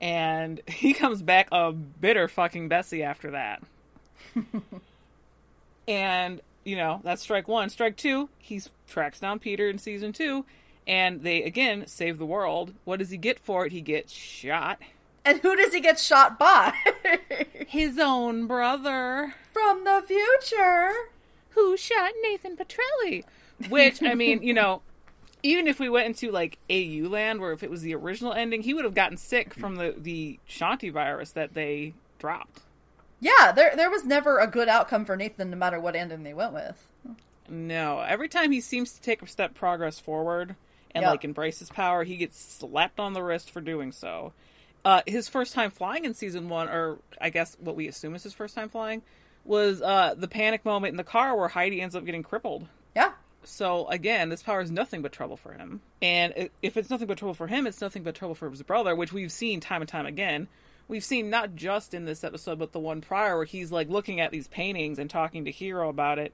And 0.00 0.60
he 0.66 0.94
comes 0.94 1.20
back 1.20 1.48
a 1.52 1.70
bitter 1.72 2.28
fucking 2.28 2.68
Bessie 2.68 3.02
after 3.02 3.32
that. 3.32 3.62
and, 5.88 6.40
you 6.64 6.76
know, 6.76 7.00
that's 7.04 7.22
strike 7.22 7.46
one. 7.46 7.68
Strike 7.68 7.98
two, 7.98 8.30
he 8.38 8.62
tracks 8.88 9.20
down 9.20 9.38
Peter 9.38 9.68
in 9.68 9.78
season 9.78 10.14
two, 10.14 10.46
and 10.86 11.22
they 11.22 11.42
again 11.42 11.86
save 11.86 12.18
the 12.18 12.26
world. 12.26 12.72
What 12.84 13.00
does 13.00 13.10
he 13.10 13.18
get 13.18 13.38
for 13.38 13.66
it? 13.66 13.72
He 13.72 13.82
gets 13.82 14.12
shot. 14.12 14.80
And 15.26 15.40
who 15.40 15.56
does 15.56 15.74
he 15.74 15.80
get 15.80 15.98
shot 15.98 16.38
by? 16.38 16.72
His 17.66 17.98
own 17.98 18.46
brother. 18.46 19.34
From 19.52 19.84
the 19.84 20.02
future. 20.06 20.90
Who 21.50 21.76
shot 21.76 22.12
Nathan 22.22 22.56
Petrelli? 22.56 23.24
Which, 23.68 24.02
I 24.02 24.14
mean, 24.14 24.42
you 24.42 24.54
know, 24.54 24.82
even 25.42 25.66
if 25.66 25.80
we 25.80 25.88
went 25.88 26.06
into 26.06 26.30
like 26.30 26.58
AU 26.70 27.08
land, 27.08 27.40
where 27.40 27.52
if 27.52 27.62
it 27.62 27.70
was 27.70 27.82
the 27.82 27.94
original 27.94 28.32
ending, 28.32 28.62
he 28.62 28.72
would 28.74 28.84
have 28.84 28.94
gotten 28.94 29.16
sick 29.16 29.52
from 29.54 29.76
the 29.76 29.94
the 29.96 30.38
Shanti 30.48 30.92
virus 30.92 31.30
that 31.32 31.54
they 31.54 31.94
dropped. 32.18 32.60
Yeah, 33.20 33.52
there 33.52 33.74
there 33.74 33.90
was 33.90 34.04
never 34.04 34.38
a 34.38 34.46
good 34.46 34.68
outcome 34.68 35.04
for 35.06 35.16
Nathan, 35.16 35.50
no 35.50 35.56
matter 35.56 35.80
what 35.80 35.96
ending 35.96 36.22
they 36.22 36.34
went 36.34 36.52
with. 36.52 36.86
No, 37.48 38.00
every 38.00 38.28
time 38.28 38.52
he 38.52 38.60
seems 38.60 38.92
to 38.92 39.00
take 39.00 39.22
a 39.22 39.26
step 39.26 39.54
progress 39.54 39.98
forward 39.98 40.56
and 40.94 41.02
Yep. 41.02 41.10
like 41.10 41.24
embrace 41.24 41.60
his 41.60 41.70
power, 41.70 42.04
he 42.04 42.16
gets 42.16 42.38
slapped 42.38 43.00
on 43.00 43.12
the 43.14 43.22
wrist 43.22 43.50
for 43.50 43.60
doing 43.60 43.92
so. 43.92 44.32
Uh, 44.86 45.02
his 45.04 45.28
first 45.28 45.52
time 45.52 45.72
flying 45.72 46.04
in 46.04 46.14
season 46.14 46.48
one, 46.48 46.68
or 46.68 46.98
I 47.20 47.30
guess 47.30 47.56
what 47.58 47.74
we 47.74 47.88
assume 47.88 48.14
is 48.14 48.22
his 48.22 48.34
first 48.34 48.54
time 48.54 48.68
flying, 48.68 49.02
was 49.44 49.82
uh, 49.82 50.14
the 50.16 50.28
panic 50.28 50.64
moment 50.64 50.92
in 50.92 50.96
the 50.96 51.02
car 51.02 51.36
where 51.36 51.48
Heidi 51.48 51.80
ends 51.80 51.96
up 51.96 52.04
getting 52.04 52.22
crippled. 52.22 52.68
Yeah, 52.94 53.10
So 53.42 53.88
again, 53.88 54.28
this 54.28 54.44
power 54.44 54.60
is 54.60 54.70
nothing 54.70 55.02
but 55.02 55.10
trouble 55.10 55.36
for 55.36 55.52
him. 55.52 55.80
And 56.00 56.50
if 56.62 56.76
it's 56.76 56.88
nothing 56.88 57.08
but 57.08 57.18
trouble 57.18 57.34
for 57.34 57.48
him, 57.48 57.66
it's 57.66 57.80
nothing 57.80 58.04
but 58.04 58.14
trouble 58.14 58.36
for 58.36 58.48
his 58.48 58.62
brother, 58.62 58.94
which 58.94 59.12
we've 59.12 59.32
seen 59.32 59.58
time 59.58 59.82
and 59.82 59.88
time 59.88 60.06
again. 60.06 60.46
We've 60.86 61.02
seen 61.02 61.30
not 61.30 61.56
just 61.56 61.92
in 61.92 62.04
this 62.04 62.22
episode, 62.22 62.60
but 62.60 62.70
the 62.70 62.78
one 62.78 63.00
prior 63.00 63.36
where 63.36 63.44
he's 63.44 63.72
like 63.72 63.88
looking 63.88 64.20
at 64.20 64.30
these 64.30 64.46
paintings 64.46 65.00
and 65.00 65.10
talking 65.10 65.46
to 65.46 65.50
Hiro 65.50 65.88
about 65.88 66.20
it, 66.20 66.32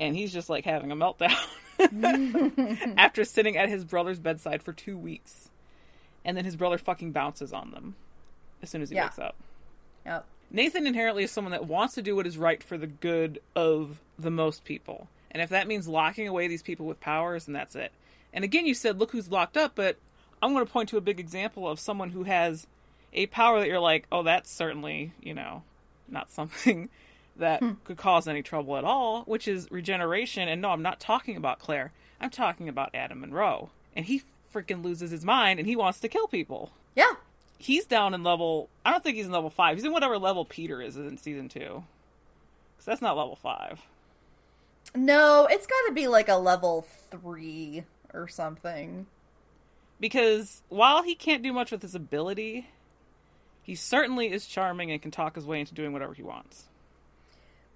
and 0.00 0.16
he's 0.16 0.32
just 0.32 0.50
like 0.50 0.64
having 0.64 0.90
a 0.90 0.96
meltdown 0.96 1.36
after 2.98 3.24
sitting 3.24 3.56
at 3.56 3.68
his 3.68 3.84
brother's 3.84 4.18
bedside 4.18 4.64
for 4.64 4.72
two 4.72 4.98
weeks, 4.98 5.48
and 6.24 6.36
then 6.36 6.44
his 6.44 6.56
brother 6.56 6.78
fucking 6.78 7.12
bounces 7.12 7.52
on 7.52 7.70
them 7.70 7.96
as 8.62 8.70
soon 8.70 8.82
as 8.82 8.90
he 8.90 8.96
Yeah. 8.96 9.04
wakes 9.04 9.18
up. 9.18 9.36
yep. 10.06 10.26
Nathan 10.50 10.86
inherently 10.86 11.24
is 11.24 11.30
someone 11.30 11.52
that 11.52 11.66
wants 11.66 11.94
to 11.94 12.02
do 12.02 12.14
what 12.14 12.26
is 12.26 12.38
right 12.38 12.62
for 12.62 12.78
the 12.78 12.86
good 12.86 13.40
of 13.56 14.00
the 14.18 14.30
most 14.30 14.64
people. 14.64 15.08
And 15.30 15.42
if 15.42 15.50
that 15.50 15.66
means 15.66 15.88
locking 15.88 16.28
away 16.28 16.46
these 16.46 16.62
people 16.62 16.86
with 16.86 17.00
powers, 17.00 17.46
then 17.46 17.54
that's 17.54 17.74
it. 17.74 17.90
And 18.32 18.44
again, 18.44 18.66
you 18.66 18.74
said, 18.74 18.98
look 18.98 19.10
who's 19.10 19.30
locked 19.30 19.56
up, 19.56 19.72
but 19.74 19.96
I'm 20.42 20.52
going 20.52 20.64
to 20.64 20.72
point 20.72 20.88
to 20.90 20.96
a 20.96 21.00
big 21.00 21.18
example 21.18 21.68
of 21.68 21.80
someone 21.80 22.10
who 22.10 22.24
has 22.24 22.66
a 23.12 23.26
power 23.26 23.60
that 23.60 23.68
you're 23.68 23.80
like, 23.80 24.06
oh, 24.12 24.22
that's 24.22 24.50
certainly, 24.50 25.12
you 25.20 25.34
know, 25.34 25.62
not 26.08 26.30
something 26.32 26.88
that 27.36 27.60
hmm. 27.60 27.72
could 27.84 27.96
cause 27.96 28.28
any 28.28 28.42
trouble 28.42 28.76
at 28.76 28.84
all, 28.84 29.22
which 29.22 29.48
is 29.48 29.68
regeneration. 29.70 30.48
And 30.48 30.62
no, 30.62 30.70
I'm 30.70 30.82
not 30.82 31.00
talking 31.00 31.36
about 31.36 31.58
Claire. 31.58 31.92
I'm 32.20 32.30
talking 32.30 32.68
about 32.68 32.94
Adam 32.94 33.20
Monroe. 33.20 33.70
And 33.96 34.06
he 34.06 34.22
freaking 34.54 34.84
loses 34.84 35.10
his 35.10 35.24
mind 35.24 35.58
and 35.58 35.68
he 35.68 35.74
wants 35.76 35.98
to 36.00 36.08
kill 36.08 36.28
people 36.28 36.70
Yeah, 36.94 37.14
he's 37.58 37.84
down 37.86 38.14
in 38.14 38.22
level. 38.22 38.68
I 38.84 38.90
don't 38.92 39.02
think 39.02 39.16
he's 39.16 39.26
in 39.26 39.32
level 39.32 39.50
five. 39.50 39.76
He's 39.76 39.84
in 39.84 39.92
whatever 39.92 40.16
level 40.18 40.44
Peter 40.44 40.80
is 40.80 40.96
in 40.96 41.18
season 41.18 41.48
two. 41.48 41.84
Because 42.74 42.86
that's 42.86 43.02
not 43.02 43.16
level 43.16 43.36
five. 43.36 43.80
no, 44.94 45.46
it's 45.50 45.66
got 45.66 45.88
to 45.88 45.92
be 45.92 46.06
like 46.06 46.28
a 46.28 46.36
level 46.36 46.86
three 47.10 47.84
or 48.12 48.28
something. 48.28 49.06
Because 50.00 50.62
while 50.68 51.02
he 51.02 51.14
can't 51.14 51.42
do 51.42 51.52
much 51.52 51.70
with 51.70 51.82
his 51.82 51.94
ability, 51.94 52.68
he 53.62 53.74
certainly 53.74 54.30
is 54.30 54.46
charming 54.46 54.90
and 54.90 55.00
can 55.00 55.10
talk 55.10 55.34
his 55.36 55.46
way 55.46 55.60
into 55.60 55.74
doing 55.74 55.92
whatever 55.92 56.14
he 56.14 56.22
wants. 56.22 56.64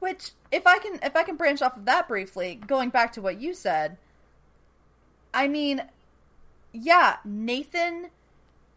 Which, 0.00 0.30
if 0.52 0.66
I 0.66 0.78
can, 0.78 1.00
if 1.02 1.16
I 1.16 1.22
can 1.24 1.36
branch 1.36 1.62
off 1.62 1.76
of 1.76 1.86
that 1.86 2.06
briefly, 2.06 2.60
going 2.66 2.90
back 2.90 3.12
to 3.14 3.22
what 3.22 3.40
you 3.40 3.54
said, 3.54 3.96
I 5.32 5.48
mean, 5.48 5.82
yeah, 6.72 7.16
Nathan 7.24 8.10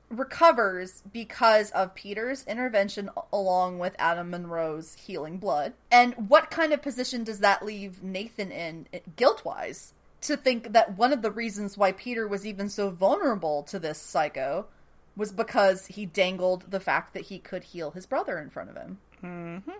recovers 0.09 1.03
because 1.11 1.71
of 1.71 1.95
Peter's 1.95 2.45
intervention 2.45 3.09
along 3.31 3.79
with 3.79 3.95
Adam 3.97 4.29
Monroe's 4.31 4.95
healing 4.95 5.37
blood. 5.37 5.73
And 5.89 6.29
what 6.29 6.51
kind 6.51 6.73
of 6.73 6.81
position 6.81 7.23
does 7.23 7.39
that 7.39 7.65
leave 7.65 8.03
Nathan 8.03 8.51
in 8.51 8.87
guilt 9.15 9.45
wise? 9.45 9.93
To 10.21 10.37
think 10.37 10.73
that 10.73 10.97
one 10.97 11.13
of 11.13 11.21
the 11.23 11.31
reasons 11.31 11.77
why 11.77 11.93
Peter 11.93 12.27
was 12.27 12.45
even 12.45 12.69
so 12.69 12.89
vulnerable 12.91 13.63
to 13.63 13.79
this 13.79 13.97
psycho 13.97 14.67
was 15.15 15.31
because 15.31 15.87
he 15.87 16.05
dangled 16.05 16.65
the 16.69 16.79
fact 16.79 17.13
that 17.13 17.23
he 17.23 17.39
could 17.39 17.63
heal 17.63 17.91
his 17.91 18.05
brother 18.05 18.37
in 18.37 18.49
front 18.49 18.69
of 18.69 18.75
him 18.77 18.99
Mm-hmm. 19.23 19.71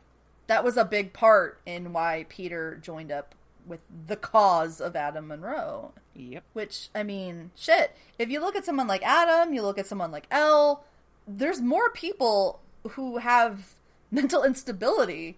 that 0.47 0.63
was 0.63 0.77
a 0.77 0.85
big 0.85 1.13
part 1.13 1.59
in 1.65 1.93
why 1.93 2.25
Peter 2.29 2.77
joined 2.81 3.11
up 3.11 3.33
with 3.65 3.79
the 4.07 4.15
cause 4.15 4.81
of 4.81 4.95
Adam 4.95 5.27
Monroe. 5.27 5.93
Yep. 6.15 6.43
Which, 6.53 6.89
I 6.93 7.03
mean, 7.03 7.51
shit. 7.55 7.95
If 8.17 8.29
you 8.29 8.39
look 8.39 8.55
at 8.55 8.65
someone 8.65 8.87
like 8.87 9.03
Adam, 9.03 9.53
you 9.53 9.61
look 9.61 9.77
at 9.77 9.87
someone 9.87 10.11
like 10.11 10.27
Elle, 10.31 10.83
there's 11.27 11.61
more 11.61 11.89
people 11.91 12.59
who 12.91 13.17
have 13.17 13.73
mental 14.11 14.43
instability 14.43 15.37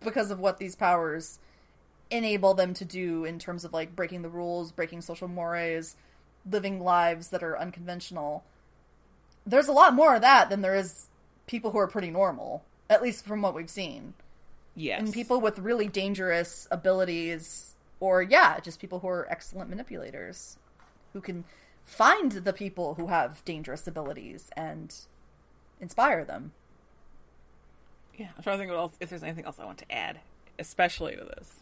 because 0.00 0.30
of 0.30 0.38
what 0.38 0.58
these 0.58 0.76
powers 0.76 1.38
enable 2.10 2.54
them 2.54 2.72
to 2.74 2.84
do 2.84 3.24
in 3.24 3.38
terms 3.38 3.64
of 3.64 3.72
like 3.72 3.94
breaking 3.94 4.22
the 4.22 4.28
rules, 4.28 4.72
breaking 4.72 5.02
social 5.02 5.28
mores, 5.28 5.96
living 6.50 6.80
lives 6.80 7.28
that 7.28 7.42
are 7.42 7.58
unconventional. 7.58 8.44
There's 9.46 9.68
a 9.68 9.72
lot 9.72 9.94
more 9.94 10.14
of 10.14 10.22
that 10.22 10.48
than 10.48 10.62
there 10.62 10.74
is 10.74 11.08
people 11.46 11.70
who 11.70 11.78
are 11.78 11.86
pretty 11.86 12.10
normal, 12.10 12.64
at 12.88 13.02
least 13.02 13.26
from 13.26 13.42
what 13.42 13.54
we've 13.54 13.70
seen 13.70 14.14
Yes. 14.78 15.00
and 15.00 15.12
people 15.12 15.40
with 15.40 15.58
really 15.58 15.88
dangerous 15.88 16.68
abilities 16.70 17.74
or 18.00 18.22
yeah 18.22 18.60
just 18.60 18.80
people 18.80 19.00
who 19.00 19.08
are 19.08 19.26
excellent 19.28 19.68
manipulators 19.68 20.56
who 21.12 21.20
can 21.20 21.44
find 21.84 22.30
the 22.30 22.52
people 22.52 22.94
who 22.94 23.08
have 23.08 23.44
dangerous 23.44 23.86
abilities 23.88 24.50
and 24.56 24.94
inspire 25.80 26.24
them. 26.24 26.52
Yeah, 28.16 28.28
I'm 28.36 28.42
trying 28.42 28.58
to 28.58 28.64
think 28.64 28.76
else, 28.76 28.92
if 29.00 29.10
there's 29.10 29.22
anything 29.22 29.44
else 29.44 29.58
I 29.58 29.64
want 29.64 29.78
to 29.78 29.90
add, 29.92 30.18
especially 30.58 31.16
to 31.16 31.24
this. 31.24 31.54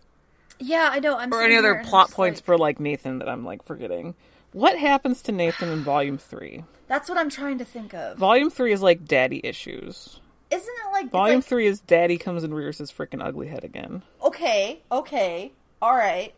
Yeah, 0.58 0.88
I 0.90 1.00
know. 1.00 1.16
I'm 1.18 1.32
or 1.32 1.42
any 1.42 1.56
other 1.56 1.82
plot 1.84 2.10
points 2.10 2.40
like- 2.40 2.44
for 2.44 2.58
like 2.58 2.80
Nathan 2.80 3.18
that 3.18 3.28
I'm 3.28 3.44
like 3.44 3.62
forgetting. 3.62 4.14
What 4.52 4.78
happens 4.78 5.22
to 5.22 5.32
Nathan 5.32 5.68
in 5.68 5.82
Volume 5.84 6.16
Three? 6.18 6.64
That's 6.88 7.08
what 7.08 7.18
I'm 7.18 7.28
trying 7.30 7.58
to 7.58 7.64
think 7.64 7.92
of. 7.94 8.16
Volume 8.16 8.50
Three 8.50 8.72
is 8.72 8.82
like 8.82 9.04
daddy 9.04 9.40
issues. 9.44 10.20
Isn't 10.50 10.74
it 10.86 10.92
like 10.92 11.10
Volume 11.10 11.38
like- 11.38 11.44
Three 11.44 11.66
is 11.66 11.80
daddy 11.80 12.18
comes 12.18 12.44
and 12.44 12.54
rears 12.54 12.78
his 12.78 12.92
freaking 12.92 13.24
ugly 13.24 13.48
head 13.48 13.64
again. 13.64 14.02
Okay, 14.22 14.80
okay, 14.90 15.52
all 15.82 15.94
right. 15.94 16.32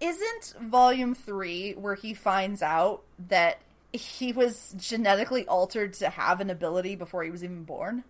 Isn't 0.00 0.54
volume 0.60 1.14
three 1.14 1.72
where 1.72 1.94
he 1.94 2.14
finds 2.14 2.62
out 2.62 3.02
that 3.28 3.58
he 3.92 4.32
was 4.32 4.74
genetically 4.76 5.46
altered 5.46 5.94
to 5.94 6.10
have 6.10 6.40
an 6.40 6.50
ability 6.50 6.96
before 6.96 7.22
he 7.22 7.30
was 7.30 7.44
even 7.44 7.62
born? 7.62 8.02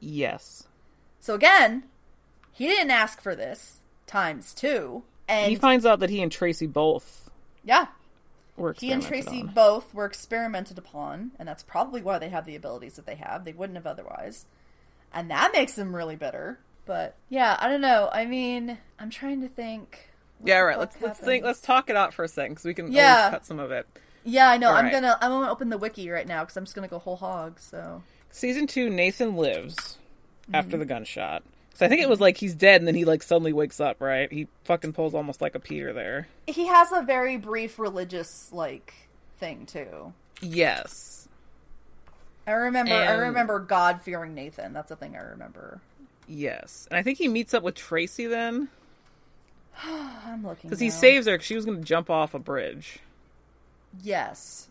Yes, 0.00 0.64
So 1.20 1.34
again, 1.34 1.84
he 2.52 2.66
didn't 2.66 2.90
ask 2.90 3.22
for 3.22 3.34
this 3.34 3.78
times 4.06 4.52
two, 4.52 5.02
and 5.28 5.48
he 5.50 5.56
finds 5.56 5.86
out 5.86 6.00
that 6.00 6.10
he 6.10 6.20
and 6.20 6.30
Tracy 6.30 6.66
both 6.66 7.30
yeah, 7.64 7.86
he 8.76 8.92
and 8.92 9.02
Tracy 9.02 9.40
on. 9.40 9.46
both 9.54 9.94
were 9.94 10.04
experimented 10.04 10.76
upon, 10.76 11.30
and 11.38 11.48
that's 11.48 11.62
probably 11.62 12.02
why 12.02 12.18
they 12.18 12.28
have 12.28 12.44
the 12.44 12.56
abilities 12.56 12.96
that 12.96 13.06
they 13.06 13.14
have. 13.14 13.44
They 13.44 13.52
wouldn't 13.54 13.76
have 13.76 13.86
otherwise, 13.86 14.44
and 15.14 15.30
that 15.30 15.52
makes 15.54 15.74
them 15.74 15.94
really 15.94 16.16
bitter. 16.16 16.58
But 16.86 17.16
yeah, 17.30 17.56
I 17.58 17.68
don't 17.68 17.80
know. 17.80 18.10
I 18.12 18.26
mean, 18.26 18.76
I'm 18.98 19.08
trying 19.10 19.40
to 19.40 19.48
think. 19.48 20.10
Yeah, 20.44 20.58
right. 20.58 20.78
Let's 20.78 20.96
let's 21.00 21.18
think. 21.18 21.44
Let's 21.44 21.60
talk 21.62 21.88
it 21.88 21.96
out 21.96 22.12
for 22.12 22.24
a 22.24 22.28
second 22.28 22.52
because 22.52 22.64
we 22.66 22.74
can 22.74 22.92
Yeah. 22.92 23.30
cut 23.30 23.46
some 23.46 23.58
of 23.58 23.70
it. 23.70 23.86
Yeah, 24.24 24.48
I 24.50 24.56
know. 24.58 24.68
I'm 24.70 24.76
Alright. 24.86 24.92
gonna 24.92 25.18
I'm 25.20 25.30
gonna 25.30 25.50
open 25.50 25.70
the 25.70 25.78
wiki 25.78 26.10
right 26.10 26.26
now 26.26 26.42
because 26.42 26.56
I'm 26.56 26.64
just 26.64 26.74
gonna 26.74 26.88
go 26.88 26.98
whole 26.98 27.16
hog. 27.16 27.58
So 27.60 28.02
Season 28.30 28.66
two, 28.66 28.90
Nathan 28.90 29.36
lives 29.36 29.98
Mm-hmm. 30.42 30.56
after 30.56 30.76
the 30.76 30.84
gunshot. 30.84 31.42
So 31.72 31.86
I 31.86 31.88
think 31.88 32.02
it 32.02 32.08
was 32.08 32.20
like 32.20 32.36
he's 32.36 32.54
dead, 32.54 32.80
and 32.82 32.86
then 32.86 32.94
he 32.94 33.06
like 33.06 33.22
suddenly 33.22 33.52
wakes 33.54 33.80
up. 33.80 34.00
Right? 34.00 34.30
He 34.30 34.46
fucking 34.64 34.92
pulls 34.92 35.14
almost 35.14 35.40
like 35.40 35.54
a 35.54 35.60
Peter 35.60 35.92
there. 35.94 36.28
he 36.46 36.66
has 36.66 36.92
a 36.92 37.00
very 37.02 37.38
brief 37.38 37.78
religious 37.78 38.50
like 38.52 38.92
thing 39.38 39.64
too. 39.64 40.12
Yes. 40.42 41.13
I 42.46 42.52
remember 42.52 42.92
I 42.94 43.12
remember 43.14 43.58
God 43.58 44.02
fearing 44.02 44.34
Nathan. 44.34 44.72
That's 44.72 44.88
the 44.90 44.96
thing 44.96 45.16
I 45.16 45.20
remember. 45.22 45.80
Yes, 46.28 46.86
and 46.90 46.98
I 46.98 47.02
think 47.02 47.18
he 47.18 47.28
meets 47.28 47.54
up 47.54 47.62
with 47.62 47.74
Tracy 47.74 48.26
then 48.26 48.68
I'm 49.84 50.42
looking 50.46 50.68
because 50.70 50.80
he 50.80 50.88
now. 50.88 50.94
saves 50.94 51.26
her. 51.26 51.36
'cause 51.38 51.46
she 51.46 51.56
was 51.56 51.64
going 51.64 51.78
to 51.78 51.84
jump 51.84 52.08
off 52.10 52.34
a 52.34 52.38
bridge, 52.38 52.98
Yes. 54.02 54.68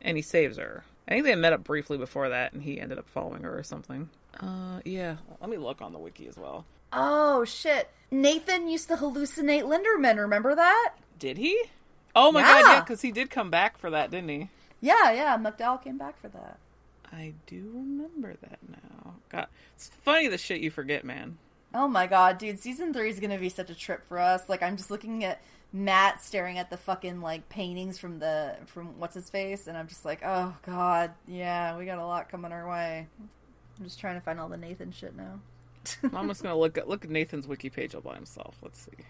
and 0.00 0.16
he 0.16 0.22
saves 0.22 0.56
her. 0.56 0.84
I 1.06 1.12
think 1.12 1.24
they 1.24 1.30
had 1.30 1.38
met 1.38 1.52
up 1.52 1.64
briefly 1.64 1.96
before 1.98 2.28
that, 2.28 2.52
and 2.52 2.62
he 2.62 2.80
ended 2.80 2.98
up 2.98 3.08
following 3.08 3.42
her 3.42 3.58
or 3.58 3.62
something. 3.62 4.10
Uh, 4.38 4.80
yeah. 4.84 5.16
Let 5.40 5.48
me 5.50 5.56
look 5.56 5.80
on 5.80 5.92
the 5.92 5.98
wiki 5.98 6.28
as 6.28 6.36
well. 6.36 6.64
Oh 6.92 7.44
shit! 7.44 7.90
Nathan 8.10 8.68
used 8.68 8.88
to 8.88 8.96
hallucinate 8.96 9.62
Linderman. 9.64 10.18
Remember 10.18 10.54
that? 10.54 10.94
Did 11.18 11.36
he? 11.38 11.60
Oh 12.14 12.32
my 12.32 12.42
god, 12.42 12.60
Yeah. 12.66 12.72
yeah, 12.74 12.80
because 12.80 13.00
he 13.02 13.10
did 13.12 13.30
come 13.30 13.50
back 13.50 13.76
for 13.78 13.90
that, 13.90 14.10
didn't 14.10 14.28
he? 14.30 14.48
Yeah, 14.80 15.10
yeah. 15.12 15.36
McDowell 15.36 15.82
came 15.82 15.98
back 15.98 16.18
for 16.20 16.28
that. 16.28 16.58
I 17.12 17.34
do 17.46 17.70
remember 17.74 18.34
that 18.40 18.58
now. 18.68 19.14
God, 19.28 19.46
it's 19.74 19.88
funny 20.02 20.28
the 20.28 20.38
shit 20.38 20.60
you 20.60 20.70
forget, 20.70 21.04
man. 21.04 21.38
Oh 21.74 21.88
my 21.88 22.06
god, 22.06 22.38
dude! 22.38 22.58
Season 22.58 22.92
three 22.92 23.10
is 23.10 23.20
gonna 23.20 23.38
be 23.38 23.48
such 23.48 23.70
a 23.70 23.74
trip 23.74 24.04
for 24.04 24.18
us. 24.18 24.48
Like, 24.48 24.62
I'm 24.62 24.76
just 24.76 24.90
looking 24.90 25.24
at 25.24 25.40
Matt 25.72 26.22
staring 26.22 26.58
at 26.58 26.70
the 26.70 26.76
fucking 26.76 27.20
like 27.20 27.48
paintings 27.48 27.98
from 27.98 28.18
the 28.18 28.56
from 28.66 28.98
what's 28.98 29.14
his 29.14 29.28
face, 29.28 29.66
and 29.66 29.76
I'm 29.76 29.86
just 29.86 30.04
like, 30.04 30.20
oh 30.24 30.54
god, 30.64 31.12
yeah, 31.26 31.76
we 31.76 31.84
got 31.84 31.98
a 31.98 32.06
lot 32.06 32.30
coming 32.30 32.52
our 32.52 32.68
way. 32.68 33.06
I'm 33.78 33.84
just 33.84 34.00
trying 34.00 34.14
to 34.14 34.20
find 34.20 34.40
all 34.40 34.48
the 34.48 34.56
Nathan 34.56 34.92
shit 34.92 35.14
now. 35.14 35.40
I'm 36.14 36.28
just 36.28 36.42
gonna 36.42 36.58
look 36.58 36.78
at 36.78 36.88
look 36.88 37.04
at 37.04 37.10
Nathan's 37.10 37.46
wiki 37.46 37.70
page 37.70 37.94
all 37.94 38.00
by 38.00 38.14
himself. 38.14 38.56
Let's 38.62 38.80
see. 38.80 39.04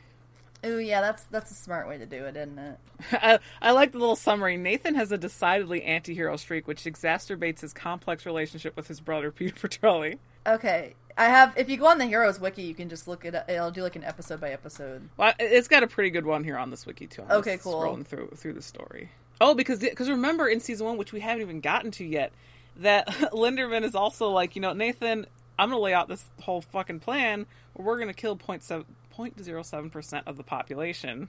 Ooh, 0.66 0.78
yeah, 0.78 1.00
that's 1.00 1.22
that's 1.24 1.50
a 1.50 1.54
smart 1.54 1.88
way 1.88 1.98
to 1.98 2.06
do 2.06 2.24
it, 2.24 2.36
isn't 2.36 2.58
it? 2.58 2.78
I, 3.12 3.38
I 3.62 3.70
like 3.72 3.92
the 3.92 3.98
little 3.98 4.16
summary. 4.16 4.56
Nathan 4.56 4.94
has 4.96 5.12
a 5.12 5.18
decidedly 5.18 5.82
anti-hero 5.84 6.36
streak, 6.36 6.66
which 6.66 6.82
exacerbates 6.84 7.60
his 7.60 7.72
complex 7.72 8.26
relationship 8.26 8.76
with 8.76 8.88
his 8.88 9.00
brother 9.00 9.30
Peter 9.32 9.54
Petrelli. 9.68 10.18
Okay, 10.46 10.94
I 11.16 11.26
have. 11.26 11.52
If 11.56 11.68
you 11.68 11.76
go 11.76 11.86
on 11.86 11.98
the 11.98 12.06
Heroes 12.06 12.40
wiki, 12.40 12.62
you 12.62 12.74
can 12.74 12.88
just 12.88 13.06
look 13.06 13.24
at. 13.24 13.34
it. 13.34 13.44
I'll 13.54 13.70
do 13.70 13.82
like 13.82 13.96
an 13.96 14.04
episode 14.04 14.40
by 14.40 14.50
episode. 14.50 15.08
Well, 15.16 15.32
it's 15.38 15.68
got 15.68 15.82
a 15.82 15.86
pretty 15.86 16.10
good 16.10 16.26
one 16.26 16.42
here 16.42 16.56
on 16.58 16.70
this 16.70 16.86
wiki 16.86 17.06
too. 17.06 17.22
I'm 17.22 17.38
Okay, 17.38 17.52
just 17.54 17.64
cool. 17.64 17.80
Scrolling 17.80 18.04
through 18.06 18.30
through 18.34 18.54
the 18.54 18.62
story. 18.62 19.10
Oh, 19.40 19.54
because 19.54 19.78
because 19.78 20.10
remember 20.10 20.48
in 20.48 20.58
season 20.58 20.86
one, 20.86 20.96
which 20.96 21.12
we 21.12 21.20
haven't 21.20 21.42
even 21.42 21.60
gotten 21.60 21.92
to 21.92 22.04
yet, 22.04 22.32
that 22.78 23.06
Linderman 23.32 23.84
is 23.84 23.94
also 23.94 24.30
like, 24.30 24.56
you 24.56 24.62
know, 24.62 24.72
Nathan, 24.72 25.26
I'm 25.56 25.70
gonna 25.70 25.80
lay 25.80 25.94
out 25.94 26.08
this 26.08 26.24
whole 26.40 26.62
fucking 26.62 26.98
plan 27.00 27.46
where 27.74 27.86
we're 27.86 27.98
gonna 28.00 28.14
kill 28.14 28.36
0.7 28.36 28.84
0.07 29.18 29.90
percent 29.90 30.26
of 30.26 30.36
the 30.36 30.42
population. 30.42 31.28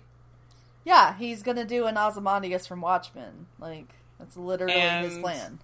Yeah, 0.86 1.15
he's 1.17 1.43
gonna 1.43 1.65
do 1.65 1.86
an 1.86 1.97
Ozymandias 1.97 2.67
from 2.67 2.82
Watchmen. 2.82 3.47
Like 3.60 3.93
that's 4.17 4.38
literally 4.38 4.80
his 4.80 5.17
plan. 5.17 5.60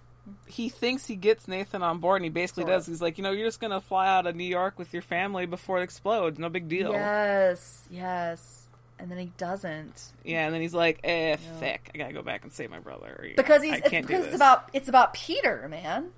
He 0.46 0.68
thinks 0.68 1.06
he 1.06 1.14
gets 1.14 1.46
Nathan 1.46 1.82
on 1.82 1.98
board, 1.98 2.16
and 2.16 2.24
he 2.24 2.30
basically 2.30 2.64
of. 2.64 2.70
does. 2.70 2.86
He's 2.86 3.00
like, 3.00 3.16
you 3.16 3.24
know, 3.24 3.30
you're 3.30 3.46
just 3.46 3.60
gonna 3.60 3.80
fly 3.80 4.08
out 4.08 4.26
of 4.26 4.34
New 4.34 4.44
York 4.44 4.78
with 4.78 4.92
your 4.92 5.02
family 5.02 5.46
before 5.46 5.78
it 5.80 5.82
explodes. 5.82 6.38
No 6.38 6.48
big 6.48 6.68
deal. 6.68 6.92
Yes, 6.92 7.86
yes. 7.90 8.68
And 8.98 9.10
then 9.10 9.18
he 9.18 9.30
doesn't 9.36 10.12
Yeah, 10.24 10.46
and 10.46 10.54
then 10.54 10.62
he's 10.62 10.72
like, 10.72 11.00
eh, 11.04 11.36
thick. 11.60 11.90
I 11.94 11.98
gotta 11.98 12.14
go 12.14 12.22
back 12.22 12.44
and 12.44 12.52
save 12.52 12.70
my 12.70 12.78
brother. 12.78 13.08
or, 13.18 13.28
because 13.36 13.62
know, 13.62 13.72
he's 13.72 13.80
it's 13.80 13.90
because 13.90 14.26
it's 14.26 14.34
about 14.34 14.70
it's 14.72 14.88
about 14.88 15.12
Peter, 15.12 15.68
man. 15.68 16.10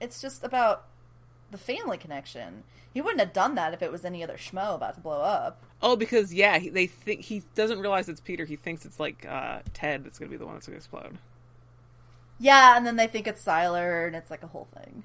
It's 0.00 0.20
just 0.20 0.44
about 0.44 0.84
the 1.50 1.58
family 1.58 1.98
connection. 1.98 2.64
He 2.92 3.00
wouldn't 3.00 3.20
have 3.20 3.32
done 3.32 3.54
that 3.54 3.74
if 3.74 3.82
it 3.82 3.92
was 3.92 4.04
any 4.04 4.22
other 4.24 4.36
schmo 4.36 4.74
about 4.74 4.94
to 4.94 5.00
blow 5.00 5.20
up. 5.20 5.62
Oh, 5.80 5.94
because 5.96 6.32
yeah, 6.34 6.58
he, 6.58 6.68
they 6.70 6.86
think 6.86 7.22
he 7.22 7.42
doesn't 7.54 7.78
realize 7.78 8.08
it's 8.08 8.20
Peter. 8.20 8.44
He 8.44 8.56
thinks 8.56 8.84
it's 8.84 8.98
like 8.98 9.26
uh, 9.28 9.60
Ted 9.72 10.04
that's 10.04 10.18
gonna 10.18 10.30
be 10.30 10.36
the 10.36 10.46
one 10.46 10.54
that's 10.54 10.66
gonna 10.66 10.78
explode. 10.78 11.18
Yeah, 12.40 12.76
and 12.76 12.86
then 12.86 12.96
they 12.96 13.06
think 13.06 13.26
it's 13.26 13.44
Sylar, 13.44 14.06
and 14.06 14.14
it's 14.16 14.30
like 14.30 14.42
a 14.42 14.46
whole 14.46 14.68
thing. 14.74 15.04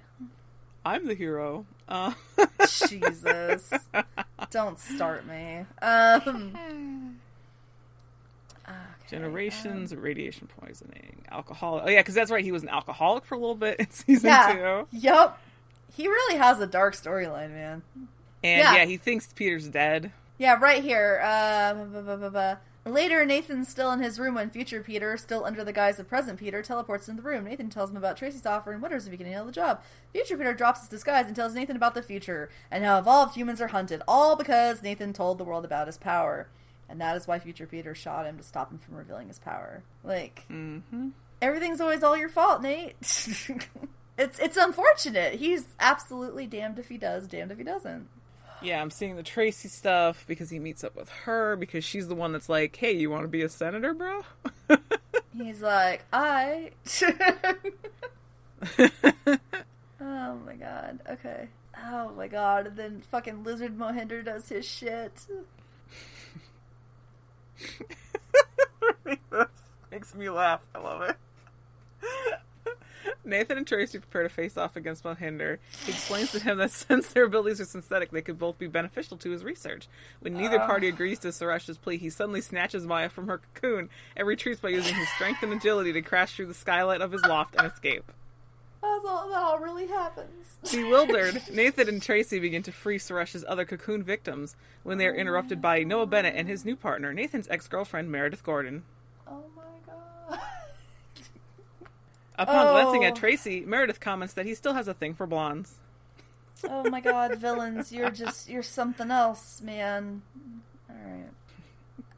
I'm 0.86 1.08
the 1.08 1.15
hero. 1.15 1.65
Uh, 1.88 2.13
Jesus, 2.89 3.71
don't 4.51 4.79
start 4.79 5.25
me. 5.25 5.65
Um, 5.82 7.17
okay, 8.67 8.75
generations 9.10 9.93
um, 9.93 9.99
radiation 9.99 10.47
poisoning, 10.60 11.23
alcohol. 11.29 11.82
Oh 11.84 11.89
yeah, 11.89 11.99
because 12.01 12.15
that's 12.15 12.32
right. 12.32 12.43
He 12.43 12.51
was 12.51 12.63
an 12.63 12.69
alcoholic 12.69 13.25
for 13.25 13.36
a 13.36 13.39
little 13.39 13.56
bit 13.56 13.79
in 13.79 13.89
season 13.91 14.29
yeah. 14.29 14.86
two, 14.91 14.97
Yep. 14.97 15.39
He 15.95 16.08
really 16.08 16.38
has 16.38 16.60
a 16.60 16.67
dark 16.67 16.95
storyline, 16.95 17.51
man. 17.51 17.84
and 18.43 18.60
Yeah. 18.60 18.75
yeah. 18.75 18.86
he 18.86 18.97
thinks 18.97 19.32
Peter's 19.34 19.67
dead. 19.67 20.12
Yeah, 20.38 20.58
right 20.60 20.84
here. 20.84 21.21
Uh, 21.23 22.56
Later, 22.86 23.25
Nathan's 23.25 23.69
still 23.69 23.91
in 23.93 24.01
his 24.01 24.19
room 24.19 24.36
when 24.36 24.49
future 24.49 24.82
Peter, 24.84 25.15
still 25.15 25.45
under 25.45 25.63
the 25.63 25.71
guise 25.71 25.99
of 25.99 26.10
present 26.10 26.38
Peter, 26.38 26.62
teleports 26.62 27.08
into 27.08 27.21
the 27.21 27.29
room. 27.29 27.45
Nathan 27.45 27.69
tells 27.69 27.89
him 27.89 27.95
about 27.95 28.17
Tracy's 28.17 28.45
offer 28.45 28.73
and 28.73 28.82
wonders 28.82 29.06
if 29.06 29.12
he 29.12 29.17
can 29.17 29.25
handle 29.27 29.45
the 29.45 29.53
job. 29.53 29.82
Future 30.12 30.36
Peter 30.36 30.53
drops 30.53 30.82
his 30.82 30.89
disguise 30.89 31.25
and 31.25 31.34
tells 31.34 31.53
Nathan 31.53 31.77
about 31.77 31.93
the 31.95 32.01
future 32.01 32.49
and 32.69 32.84
how 32.84 32.99
evolved 32.99 33.36
humans 33.36 33.62
are 33.62 33.67
hunted, 33.69 34.01
all 34.06 34.36
because 34.36 34.84
Nathan 34.84 35.13
told 35.13 35.38
the 35.38 35.45
world 35.45 35.63
about 35.63 35.88
his 35.88 35.97
power. 35.97 36.49
And 36.89 36.99
that 36.99 37.15
is 37.15 37.25
why 37.25 37.39
future 37.39 37.65
Peter 37.67 37.95
shot 37.95 38.25
him 38.25 38.36
to 38.38 38.43
stop 38.43 38.69
him 38.69 38.79
from 38.79 38.95
revealing 38.95 39.29
his 39.29 39.39
power. 39.39 39.84
Like, 40.03 40.43
hmm 40.49 40.79
everything's 41.41 41.79
always 41.79 42.03
all 42.03 42.17
your 42.17 42.27
fault, 42.29 42.62
Nate. 42.62 42.95
it's 44.17 44.39
it's 44.39 44.58
unfortunate. 44.58 45.36
He's 45.36 45.76
absolutely 45.80 46.47
damned 46.47 46.80
if 46.80 46.89
he 46.89 46.97
does, 46.97 47.28
damned 47.28 47.52
if 47.52 47.58
he 47.58 47.63
doesn't. 47.63 48.08
Yeah, 48.62 48.82
I'm 48.82 48.91
seeing 48.91 49.15
the 49.17 49.23
Tracy 49.23 49.67
stuff 49.67 50.23
because 50.28 50.49
he 50.49 50.58
meets 50.58 50.84
up 50.84 50.95
with 50.95 51.10
her 51.10 51.56
because 51.58 51.84
she's 51.84 52.08
the 52.08 52.15
one 52.15 52.32
that's 52.32 52.47
like, 52.47 52.76
"Hey, 52.76 52.93
you 52.93 53.10
want 53.10 53.23
to 53.23 53.28
be 53.28 53.41
a 53.41 53.49
senator, 53.49 53.93
bro?" 53.93 54.21
He's 55.36 55.62
like, 55.62 56.06
I. 56.13 56.71
oh 59.99 60.36
my 60.45 60.54
god. 60.60 60.99
Okay. 61.10 61.47
Oh 61.84 62.12
my 62.15 62.28
god. 62.28 62.67
And 62.67 62.78
then 62.78 63.04
fucking 63.10 63.43
Lizard 63.43 63.76
Mohinder 63.78 64.23
does 64.23 64.49
his 64.49 64.65
shit. 64.65 65.26
Makes 69.91 70.13
me 70.15 70.30
laugh. 70.30 70.62
I 70.76 70.80
love 70.80 71.02
it. 71.02 71.17
Nathan 73.25 73.57
and 73.57 73.67
Tracy 73.67 73.99
prepare 73.99 74.23
to 74.23 74.29
face 74.29 74.57
off 74.57 74.75
against 74.75 75.03
Mohinder. 75.03 75.59
He 75.85 75.91
explains 75.91 76.31
to 76.31 76.39
him 76.39 76.57
that 76.57 76.71
since 76.71 77.07
their 77.07 77.25
abilities 77.25 77.61
are 77.61 77.65
synthetic, 77.65 78.11
they 78.11 78.21
could 78.21 78.37
both 78.37 78.57
be 78.57 78.67
beneficial 78.67 79.17
to 79.17 79.31
his 79.31 79.43
research. 79.43 79.87
When 80.19 80.33
neither 80.33 80.59
uh. 80.59 80.65
party 80.67 80.87
agrees 80.87 81.19
to 81.19 81.29
Suresh's 81.29 81.77
plea, 81.77 81.97
he 81.97 82.09
suddenly 82.09 82.41
snatches 82.41 82.85
Maya 82.85 83.09
from 83.09 83.27
her 83.27 83.39
cocoon 83.39 83.89
and 84.15 84.27
retreats 84.27 84.61
by 84.61 84.69
using 84.69 84.95
his 84.95 85.09
strength 85.09 85.43
and 85.43 85.53
agility 85.53 85.93
to 85.93 86.01
crash 86.01 86.35
through 86.35 86.47
the 86.47 86.53
skylight 86.53 87.01
of 87.01 87.11
his 87.11 87.23
loft 87.23 87.55
and 87.57 87.67
escape. 87.67 88.11
That's 88.81 89.05
all 89.05 89.29
that 89.29 89.37
all 89.37 89.59
really 89.59 89.87
happens. 89.87 90.57
Bewildered, 90.69 91.41
Nathan 91.53 91.87
and 91.87 92.01
Tracy 92.01 92.39
begin 92.39 92.63
to 92.63 92.71
free 92.71 92.99
Suresh's 92.99 93.45
other 93.47 93.63
cocoon 93.63 94.03
victims 94.03 94.57
when 94.83 94.97
they 94.97 95.07
are 95.07 95.15
interrupted 95.15 95.61
by 95.61 95.83
Noah 95.83 96.05
Bennett 96.05 96.35
and 96.35 96.49
his 96.49 96.65
new 96.65 96.75
partner, 96.75 97.13
Nathan's 97.13 97.47
ex 97.47 97.67
girlfriend, 97.69 98.11
Meredith 98.11 98.43
Gordon. 98.43 98.83
Oh 99.25 99.45
my 99.55 99.62
Upon 102.38 102.67
glancing 102.74 103.06
at 103.06 103.13
Oh. 103.13 103.15
Tracy, 103.15 103.62
Meredith 103.62 104.00
comments 104.00 104.34
that 104.34 104.46
he 104.46 104.56
still 104.56 104.74
has 104.74 104.88
a 104.88 104.93
thing 104.93 105.13
for 105.13 105.28
blondes. 105.28 105.76
Oh 106.67 106.89
my 106.89 107.02
god, 107.02 107.36
villains, 107.38 107.91
you're 107.91 108.10
just 108.10 108.50
you're 108.50 108.63
something 108.63 109.12
else, 109.12 109.62
man. 109.62 110.22
Alright. 110.89 111.30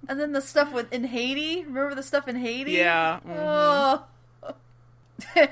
And 0.07 0.19
then 0.19 0.33
the 0.33 0.41
stuff 0.41 0.71
with 0.71 0.93
in 0.93 1.03
Haiti, 1.05 1.63
remember 1.65 1.95
the 1.95 2.03
stuff 2.03 2.27
in 2.27 2.35
Haiti? 2.35 2.73
Yeah. 2.73 3.19
mhm. 3.27 4.03
Oh. 4.45 4.53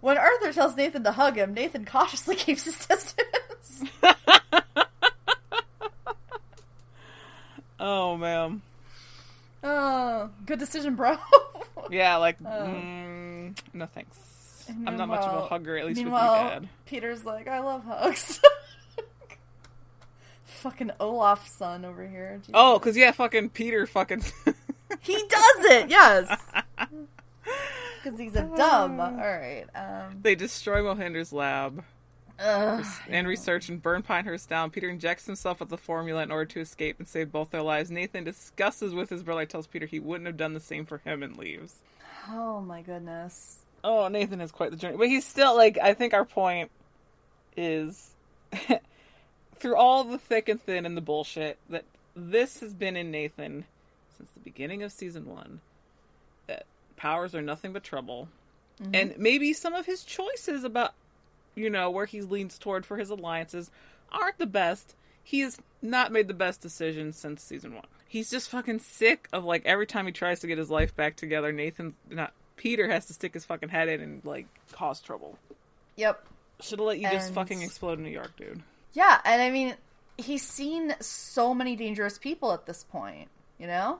when 0.00 0.18
Arthur 0.18 0.52
tells 0.52 0.76
Nathan 0.76 1.04
to 1.04 1.12
hug 1.12 1.36
him, 1.38 1.54
Nathan 1.54 1.84
cautiously 1.86 2.36
keeps 2.36 2.64
his 2.64 2.84
distance. 2.86 3.84
Oh 7.84 8.16
man. 8.16 8.62
oh, 9.64 10.30
good 10.46 10.58
decision, 10.60 10.94
bro. 10.94 11.16
Yeah, 11.90 12.16
like 12.16 12.36
Oh. 12.44 12.48
mm, 12.48 13.56
no 13.72 13.86
thanks. 13.86 14.66
I'm 14.86 14.96
not 14.96 15.08
much 15.08 15.20
of 15.22 15.44
a 15.44 15.46
hugger, 15.46 15.76
at 15.76 15.86
least 15.86 15.98
with 15.98 16.06
you, 16.06 16.18
Dad. 16.18 16.68
Peter's 16.86 17.24
like, 17.24 17.48
I 17.48 17.58
love 17.60 17.84
hugs. 17.84 18.40
fucking 20.44 20.92
Olaf's 21.00 21.52
son 21.52 21.84
over 21.84 22.06
here. 22.06 22.38
Jesus. 22.38 22.52
Oh, 22.54 22.78
cause 22.78 22.96
yeah, 22.96 23.10
fucking 23.10 23.50
Peter, 23.50 23.86
fucking. 23.86 24.20
he 25.00 25.14
does 25.14 25.64
it. 25.64 25.90
Yes, 25.90 26.38
because 28.02 28.18
he's 28.18 28.36
a 28.36 28.48
dumb. 28.56 29.00
All 29.00 29.12
right. 29.16 29.64
Um. 29.74 30.18
they 30.22 30.34
destroy 30.34 30.82
Mohinder's 30.82 31.32
lab 31.32 31.84
ugh. 32.42 32.86
and 33.08 33.26
research 33.26 33.68
and 33.68 33.80
burn 33.80 34.02
Pinehurst 34.02 34.48
down. 34.48 34.70
Peter 34.70 34.88
injects 34.88 35.26
himself 35.26 35.60
with 35.60 35.68
the 35.68 35.78
formula 35.78 36.22
in 36.22 36.30
order 36.30 36.44
to 36.46 36.60
escape 36.60 36.98
and 36.98 37.08
save 37.08 37.32
both 37.32 37.50
their 37.50 37.62
lives. 37.62 37.90
Nathan 37.90 38.24
discusses 38.24 38.92
with 38.92 39.10
his 39.10 39.22
brother, 39.22 39.46
tells 39.46 39.66
Peter 39.66 39.86
he 39.86 40.00
wouldn't 40.00 40.26
have 40.26 40.36
done 40.36 40.54
the 40.54 40.60
same 40.60 40.84
for 40.84 40.98
him, 40.98 41.22
and 41.22 41.36
leaves. 41.36 41.76
Oh 42.28 42.60
my 42.60 42.82
goodness. 42.82 43.58
Oh, 43.84 44.08
Nathan 44.08 44.40
has 44.40 44.52
quite 44.52 44.70
the 44.70 44.76
journey. 44.76 44.96
But 44.96 45.08
he's 45.08 45.26
still 45.26 45.56
like 45.56 45.78
I 45.82 45.94
think 45.94 46.14
our 46.14 46.24
point 46.24 46.70
is 47.56 48.14
through 49.56 49.76
all 49.76 50.04
the 50.04 50.18
thick 50.18 50.48
and 50.48 50.60
thin 50.60 50.86
and 50.86 50.96
the 50.96 51.00
bullshit 51.00 51.58
that 51.68 51.84
this 52.14 52.60
has 52.60 52.74
been 52.74 52.96
in 52.96 53.10
Nathan 53.10 53.64
since 54.16 54.30
the 54.32 54.40
beginning 54.40 54.82
of 54.82 54.92
season 54.92 55.26
1 55.26 55.60
that 56.46 56.66
powers 56.96 57.34
are 57.34 57.42
nothing 57.42 57.72
but 57.72 57.82
trouble. 57.82 58.28
Mm-hmm. 58.80 58.94
And 58.94 59.18
maybe 59.18 59.52
some 59.52 59.74
of 59.74 59.86
his 59.86 60.04
choices 60.04 60.64
about 60.64 60.94
you 61.54 61.70
know 61.70 61.90
where 61.90 62.06
he 62.06 62.20
leans 62.20 62.58
toward 62.58 62.86
for 62.86 62.96
his 62.96 63.10
alliances 63.10 63.70
aren't 64.10 64.38
the 64.38 64.46
best. 64.46 64.94
He 65.22 65.40
has 65.40 65.58
not 65.80 66.12
made 66.12 66.28
the 66.28 66.34
best 66.34 66.60
decisions 66.60 67.16
since 67.16 67.42
season 67.42 67.74
1. 67.74 67.84
He's 68.08 68.30
just 68.30 68.50
fucking 68.50 68.80
sick 68.80 69.28
of 69.32 69.44
like 69.44 69.64
every 69.64 69.86
time 69.86 70.06
he 70.06 70.12
tries 70.12 70.40
to 70.40 70.46
get 70.46 70.58
his 70.58 70.70
life 70.70 70.94
back 70.94 71.16
together, 71.16 71.52
Nathan 71.52 71.94
not 72.10 72.32
Peter 72.56 72.88
has 72.88 73.06
to 73.06 73.12
stick 73.12 73.34
his 73.34 73.44
fucking 73.44 73.70
head 73.70 73.88
in 73.88 74.00
and 74.00 74.24
like 74.24 74.46
cause 74.72 75.00
trouble. 75.00 75.38
Yep. 75.96 76.24
Should 76.60 76.78
have 76.78 76.86
let 76.86 76.98
you 76.98 77.10
just 77.10 77.32
fucking 77.32 77.62
explode 77.62 77.98
in 77.98 78.04
New 78.04 78.10
York, 78.10 78.36
dude. 78.36 78.62
Yeah, 78.92 79.20
and 79.24 79.42
I 79.42 79.50
mean, 79.50 79.74
he's 80.16 80.46
seen 80.46 80.94
so 81.00 81.54
many 81.54 81.76
dangerous 81.76 82.18
people 82.18 82.52
at 82.52 82.66
this 82.66 82.84
point, 82.84 83.28
you 83.58 83.66
know? 83.66 83.98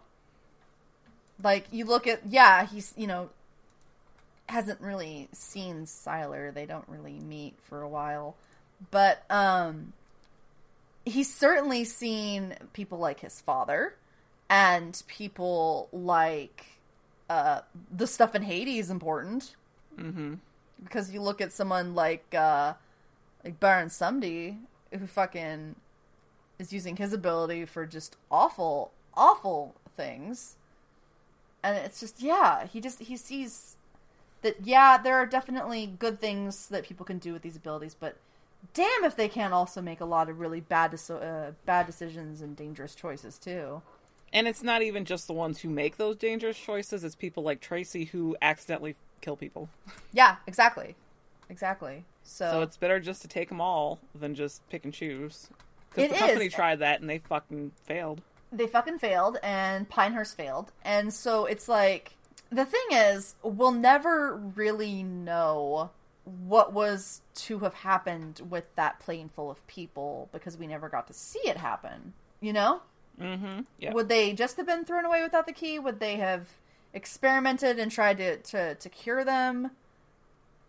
Like, 1.42 1.66
you 1.72 1.86
look 1.86 2.06
at, 2.06 2.20
yeah, 2.28 2.66
he's, 2.66 2.94
you 2.96 3.06
know, 3.06 3.30
hasn't 4.48 4.80
really 4.80 5.28
seen 5.32 5.86
Sylar. 5.86 6.52
They 6.52 6.66
don't 6.66 6.88
really 6.88 7.18
meet 7.18 7.54
for 7.62 7.82
a 7.82 7.88
while. 7.88 8.36
But, 8.90 9.24
um, 9.30 9.92
he's 11.04 11.32
certainly 11.32 11.84
seen 11.84 12.54
people 12.72 12.98
like 12.98 13.20
his 13.20 13.40
father 13.40 13.94
and 14.50 15.02
people 15.06 15.88
like, 15.92 16.66
uh, 17.30 17.60
the 17.90 18.06
stuff 18.06 18.34
in 18.34 18.42
Haiti 18.42 18.78
is 18.78 18.90
important. 18.90 19.56
Mm-hmm. 19.98 20.34
Because 20.82 21.12
you 21.12 21.22
look 21.22 21.40
at 21.40 21.52
someone 21.52 21.94
like, 21.94 22.34
uh, 22.34 22.74
like 23.44 23.58
Baron 23.60 23.88
Samedi, 23.88 24.58
who 24.90 25.06
fucking 25.06 25.76
is 26.58 26.72
using 26.72 26.96
his 26.96 27.12
ability 27.12 27.64
for 27.64 27.86
just 27.86 28.16
awful, 28.30 28.90
awful 29.14 29.74
things. 29.96 30.56
And 31.62 31.76
it's 31.78 32.00
just, 32.00 32.20
yeah, 32.20 32.66
he 32.66 32.80
just, 32.80 33.00
he 33.00 33.16
sees 33.16 33.76
that, 34.42 34.56
yeah, 34.64 34.98
there 34.98 35.16
are 35.16 35.26
definitely 35.26 35.86
good 35.98 36.20
things 36.20 36.68
that 36.68 36.84
people 36.84 37.04
can 37.06 37.18
do 37.18 37.32
with 37.32 37.42
these 37.42 37.56
abilities, 37.56 37.94
but 37.98 38.16
damn 38.74 39.04
if 39.04 39.16
they 39.16 39.28
can't 39.28 39.52
also 39.52 39.80
make 39.82 40.00
a 40.00 40.04
lot 40.04 40.28
of 40.28 40.38
really 40.40 40.60
bad, 40.60 40.94
uh, 41.10 41.52
bad 41.64 41.86
decisions 41.86 42.40
and 42.40 42.56
dangerous 42.56 42.94
choices, 42.94 43.38
too. 43.38 43.82
And 44.32 44.48
it's 44.48 44.62
not 44.62 44.82
even 44.82 45.04
just 45.04 45.26
the 45.26 45.32
ones 45.34 45.60
who 45.60 45.68
make 45.68 45.96
those 45.96 46.16
dangerous 46.16 46.58
choices, 46.58 47.04
it's 47.04 47.14
people 47.14 47.42
like 47.42 47.60
Tracy 47.60 48.06
who 48.06 48.36
accidentally 48.42 48.96
kill 49.20 49.36
people. 49.36 49.68
Yeah, 50.12 50.36
exactly. 50.46 50.94
Exactly. 51.48 52.04
So, 52.22 52.50
So 52.50 52.60
it's 52.62 52.76
better 52.76 53.00
just 53.00 53.22
to 53.22 53.28
take 53.28 53.48
them 53.48 53.60
all 53.60 53.98
than 54.14 54.34
just 54.34 54.66
pick 54.68 54.84
and 54.84 54.92
choose. 54.94 55.48
It 55.50 55.96
Because 55.96 56.10
the 56.12 56.18
company 56.18 56.46
is. 56.46 56.52
tried 56.54 56.78
that 56.80 57.00
and 57.00 57.10
they 57.10 57.18
fucking 57.18 57.72
failed. 57.84 58.22
they 58.50 58.66
fucking 58.66 58.98
failed 58.98 59.38
and 59.42 59.88
Pinehurst 59.88 60.36
failed. 60.36 60.72
And 60.84 61.12
so 61.12 61.44
it's 61.46 61.68
like 61.68 62.12
the 62.52 62.64
thing 62.64 62.86
is, 62.92 63.34
we'll 63.42 63.72
never 63.72 64.36
really 64.36 65.02
know 65.02 65.90
what 66.24 66.72
was 66.72 67.20
to 67.34 67.58
have 67.60 67.74
happened 67.74 68.40
with 68.48 68.64
that 68.76 69.00
plane 69.00 69.28
full 69.34 69.50
of 69.50 69.66
people 69.66 70.28
because 70.32 70.56
we 70.56 70.66
never 70.66 70.88
got 70.88 71.06
to 71.08 71.12
see 71.12 71.40
it 71.40 71.56
happen. 71.56 72.12
You 72.40 72.52
know? 72.52 72.82
Mm-hmm. 73.20 73.60
Yeah. 73.78 73.92
Would 73.92 74.08
they 74.08 74.32
just 74.32 74.56
have 74.56 74.66
been 74.66 74.84
thrown 74.84 75.04
away 75.04 75.22
without 75.22 75.46
the 75.46 75.52
key? 75.52 75.78
Would 75.78 76.00
they 76.00 76.16
have 76.16 76.48
experimented 76.94 77.78
and 77.78 77.90
tried 77.90 78.18
to, 78.18 78.36
to, 78.38 78.74
to 78.76 78.88
cure 78.88 79.24
them 79.24 79.70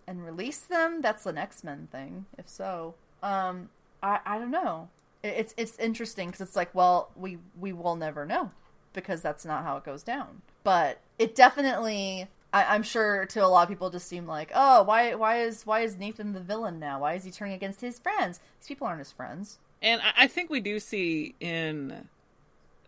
and 0.08 0.26
release 0.26 0.60
them? 0.60 1.02
That's 1.02 1.26
an 1.26 1.38
X 1.38 1.64
Men 1.64 1.88
thing, 1.92 2.26
if 2.38 2.50
so. 2.50 2.96
Um, 3.22 3.70
I, 4.02 4.20
I 4.26 4.40
don't 4.40 4.52
know. 4.52 4.90
It- 5.24 5.36
It's 5.38 5.54
it's 5.58 5.78
interesting 5.80 6.28
because 6.30 6.42
it's 6.42 6.56
like, 6.56 6.74
well, 6.76 7.10
we 7.16 7.38
we 7.60 7.72
will 7.74 7.96
never 7.96 8.26
know 8.26 8.52
because 8.94 9.22
that's 9.22 9.46
not 9.46 9.64
how 9.64 9.78
it 9.78 9.84
goes 9.86 10.04
down. 10.04 10.42
But 10.64 11.00
it 11.20 11.36
definitely, 11.36 12.28
I, 12.52 12.76
I'm 12.76 12.84
sure, 12.84 13.26
to 13.28 13.44
a 13.44 13.48
lot 13.48 13.64
of 13.64 13.70
people, 13.70 13.90
just 13.90 14.08
seemed 14.08 14.28
like, 14.28 14.52
oh, 14.56 14.84
why 14.84 15.16
why 15.16 15.42
is 15.42 15.66
why 15.66 15.82
is 15.82 15.98
Nathan 15.98 16.34
the 16.34 16.40
villain 16.40 16.80
now? 16.80 17.02
Why 17.02 17.16
is 17.16 17.24
he 17.24 17.32
turning 17.32 17.56
against 17.56 17.82
his 17.82 18.00
friends? 18.00 18.40
These 18.60 18.68
people 18.68 18.88
aren't 18.88 19.00
his 19.00 19.12
friends. 19.12 19.60
And 19.82 20.02
I, 20.02 20.24
I 20.24 20.28
think 20.28 20.50
we 20.50 20.60
do 20.62 20.80
see 20.80 21.36
in 21.40 22.08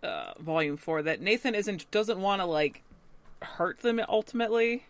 uh, 0.01 0.33
Volume 0.39 0.77
Four 0.77 1.01
that 1.03 1.21
Nathan 1.21 1.55
isn't 1.55 1.89
doesn't 1.91 2.19
want 2.19 2.41
to 2.41 2.45
like 2.45 2.81
hurt 3.41 3.79
them 3.79 3.99
ultimately, 4.07 4.85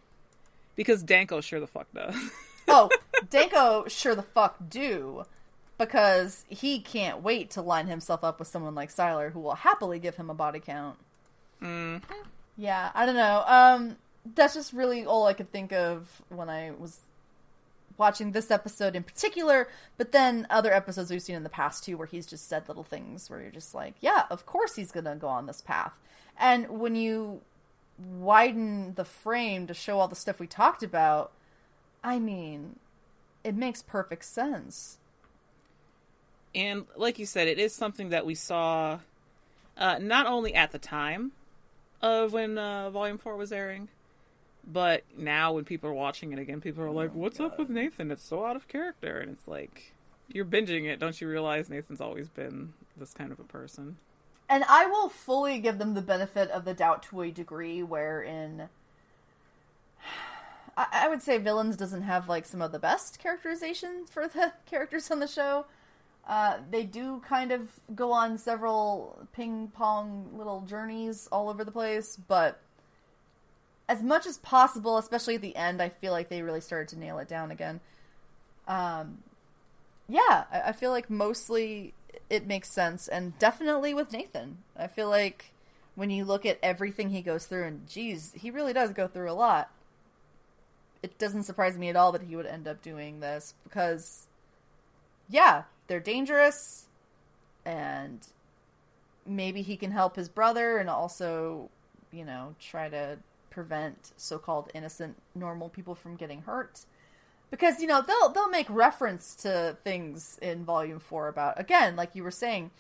because 0.76 1.04
Danko 1.04 1.42
sure 1.42 1.60
the 1.60 1.68
fuck 1.68 1.88
does. 1.94 2.16
Oh, 2.68 2.90
Danko 3.30 3.86
sure 3.88 4.16
the 4.16 4.24
fuck 4.24 4.56
do. 4.70 5.26
Because 5.78 6.46
he 6.50 6.80
can't 6.80 7.22
wait 7.22 7.52
to 7.52 7.62
line 7.62 7.86
himself 7.86 8.24
up 8.24 8.40
with 8.40 8.48
someone 8.48 8.74
like 8.74 8.90
Sylar 8.90 9.32
who 9.34 9.40
will 9.40 9.54
happily 9.56 10.00
give 10.00 10.16
him 10.16 10.32
a 10.32 10.34
body 10.34 10.60
count. 10.60 10.98
mm. 11.62 12.02
Yeah, 12.10 12.16
I 12.94 13.06
don't 13.06 13.16
know. 13.16 13.44
Um 13.48 13.98
that's 14.34 14.56
just 14.56 14.74
really 14.74 15.06
all 15.06 15.28
I 15.28 15.34
could 15.34 15.52
think 15.52 15.72
of 15.72 16.22
when 16.30 16.50
I 16.50 16.72
was 16.72 17.00
watching 17.98 18.32
this 18.32 18.52
episode 18.52 18.96
in 18.96 19.04
particular, 19.04 19.68
but 19.98 20.12
then 20.12 20.48
other 20.50 20.74
episodes 20.74 21.12
we've 21.12 21.22
seen 21.22 21.36
in 21.36 21.44
the 21.44 21.50
past 21.50 21.84
too 21.84 21.98
where 21.98 22.08
he's 22.08 22.26
just 22.26 22.48
said 22.48 22.68
little 22.68 22.84
things 22.84 23.30
where 23.30 23.42
you're 23.42 23.52
just 23.52 23.74
like, 23.74 23.96
yeah, 24.02 24.24
of 24.30 24.46
course 24.46 24.76
he's 24.76 24.92
going 24.92 25.06
to 25.06 25.16
go 25.16 25.28
on 25.28 25.46
this 25.46 25.62
path. 25.62 25.94
And 26.38 26.80
when 26.80 26.96
you 26.96 27.42
widen 27.98 28.96
the 28.96 29.06
frame 29.06 29.68
to 29.68 29.74
show 29.74 30.00
all 30.00 30.08
the 30.08 30.16
stuff 30.16 30.40
we 30.40 30.48
talked 30.48 30.84
about, 30.84 31.32
I 32.04 32.20
mean, 32.20 32.78
it 33.44 33.56
makes 33.56 33.82
perfect 33.82 34.26
sense. 34.26 34.98
And 36.54 36.86
like 36.96 37.20
you 37.20 37.26
said, 37.26 37.48
it 37.48 37.60
is 37.60 37.74
something 37.74 38.10
that 38.10 38.26
we 38.26 38.36
saw 38.36 39.00
uh, 39.78 40.00
not 40.02 40.26
only 40.26 40.54
at 40.54 40.72
the 40.72 40.80
time 40.80 41.32
of 42.06 42.34
when 42.34 42.58
uh, 42.58 42.90
Volume 42.92 43.18
4 43.18 43.36
was 43.36 43.52
airing, 43.52 43.90
but 44.66 45.04
now 45.18 45.54
when 45.54 45.66
people 45.66 45.90
are 45.90 45.94
watching 45.94 46.32
it 46.32 46.40
again, 46.40 46.62
people 46.62 46.84
are 46.84 46.92
like, 46.92 47.14
What's 47.14 47.40
up 47.40 47.58
with 47.58 47.70
Nathan? 47.70 48.12
It's 48.12 48.24
so 48.24 48.46
out 48.46 48.56
of 48.56 48.68
character. 48.68 49.18
And 49.18 49.32
it's 49.32 49.48
like, 49.48 49.94
you're 50.32 50.46
binging 50.46 50.86
it. 50.86 51.00
Don't 51.00 51.20
you 51.20 51.28
realize 51.28 51.70
Nathan's 51.70 52.02
always 52.02 52.30
been 52.30 52.74
this 52.98 53.14
kind 53.14 53.32
of 53.32 53.40
a 53.40 53.44
person? 53.44 53.98
And 54.48 54.64
I 54.70 54.86
will 54.86 55.10
fully 55.10 55.60
give 55.60 55.80
them 55.80 55.96
the 55.96 56.02
benefit 56.02 56.50
of 56.52 56.66
the 56.66 56.74
doubt 56.74 57.04
to 57.04 57.22
a 57.22 57.32
degree 57.32 57.82
wherein 57.82 58.70
I, 60.78 60.88
I 60.92 61.08
would 61.08 61.24
say 61.24 61.38
villains 61.40 61.76
doesn't 61.76 62.04
have 62.04 62.30
like 62.30 62.46
some 62.46 62.62
of 62.62 62.72
the 62.72 62.80
best 62.80 63.20
characterization 63.20 64.06
for 64.08 64.28
the 64.28 64.54
characters 64.66 65.10
on 65.10 65.20
the 65.20 65.28
show. 65.28 65.66
Uh, 66.28 66.58
they 66.72 66.84
do 66.84 67.22
kind 67.28 67.52
of 67.52 67.70
go 67.96 68.12
on 68.12 68.38
several 68.38 69.28
ping 69.34 69.68
pong 69.68 70.30
little 70.36 70.62
journeys 70.62 71.28
all 71.32 71.50
over 71.50 71.64
the 71.64 71.72
place, 71.72 72.18
but 72.28 72.60
as 73.88 74.02
much 74.02 74.26
as 74.26 74.40
possible, 74.40 74.98
especially 74.98 75.36
at 75.36 75.42
the 75.42 75.56
end, 75.56 75.82
I 75.82 75.90
feel 75.90 76.12
like 76.12 76.30
they 76.30 76.42
really 76.42 76.62
started 76.62 76.88
to 76.90 77.00
nail 77.00 77.20
it 77.20 77.28
down 77.28 77.52
again. 77.52 77.80
Um, 78.68 79.20
yeah, 80.10 80.46
I, 80.52 80.62
I 80.70 80.72
feel 80.72 80.90
like 80.90 81.12
mostly 81.12 81.94
it 82.28 82.48
makes 82.48 82.72
sense, 82.72 83.08
and 83.08 83.38
definitely 83.38 83.94
with 83.94 84.12
Nathan. 84.12 84.58
I 84.76 84.88
feel 84.88 85.10
like 85.10 85.52
when 85.94 86.10
you 86.10 86.26
look 86.26 86.44
at 86.46 86.58
everything 86.64 87.12
he 87.12 87.22
goes 87.22 87.46
through, 87.46 87.66
and 87.66 87.88
geez, 87.88 88.34
he 88.36 88.50
really 88.50 88.74
does 88.74 88.90
go 88.92 89.08
through 89.08 89.30
a 89.30 89.34
lot. 89.34 89.70
it 91.04 91.20
doesn't 91.20 91.44
surprise 91.44 91.78
me 91.78 91.88
at 91.90 91.96
all 91.96 92.12
that 92.12 92.24
he 92.24 92.36
would 92.36 92.48
end 92.48 92.68
up 92.68 92.82
doing 92.82 93.20
this 93.20 93.54
because, 93.64 94.26
yeah, 95.30 95.64
they're 95.88 96.00
dangerous, 96.00 96.86
and 97.66 98.26
maybe 99.26 99.62
he 99.62 99.78
can 99.78 99.92
help 99.92 100.16
his 100.16 100.30
brother 100.30 100.78
and 100.78 100.90
also, 100.90 101.70
you 102.12 102.26
know, 102.26 102.56
try 102.60 102.90
to 102.90 103.18
prevent 103.50 104.12
so-called 104.18 104.70
innocent 104.74 105.16
normal 105.34 105.70
people 105.70 105.96
from 105.96 106.16
getting 106.16 106.42
hurt. 106.42 106.86
Because 107.52 107.80
you 107.80 107.88
know 107.88 108.02
they'll 108.02 108.30
they'll 108.30 108.50
make 108.50 108.70
reference 108.70 109.34
to 109.36 109.78
things 109.84 110.38
in 110.42 110.66
volume 110.66 111.00
4 111.00 111.30
about 111.30 111.60
again 111.60 111.96
like 111.96 112.16
you 112.16 112.24
were 112.24 112.32
saying 112.32 112.72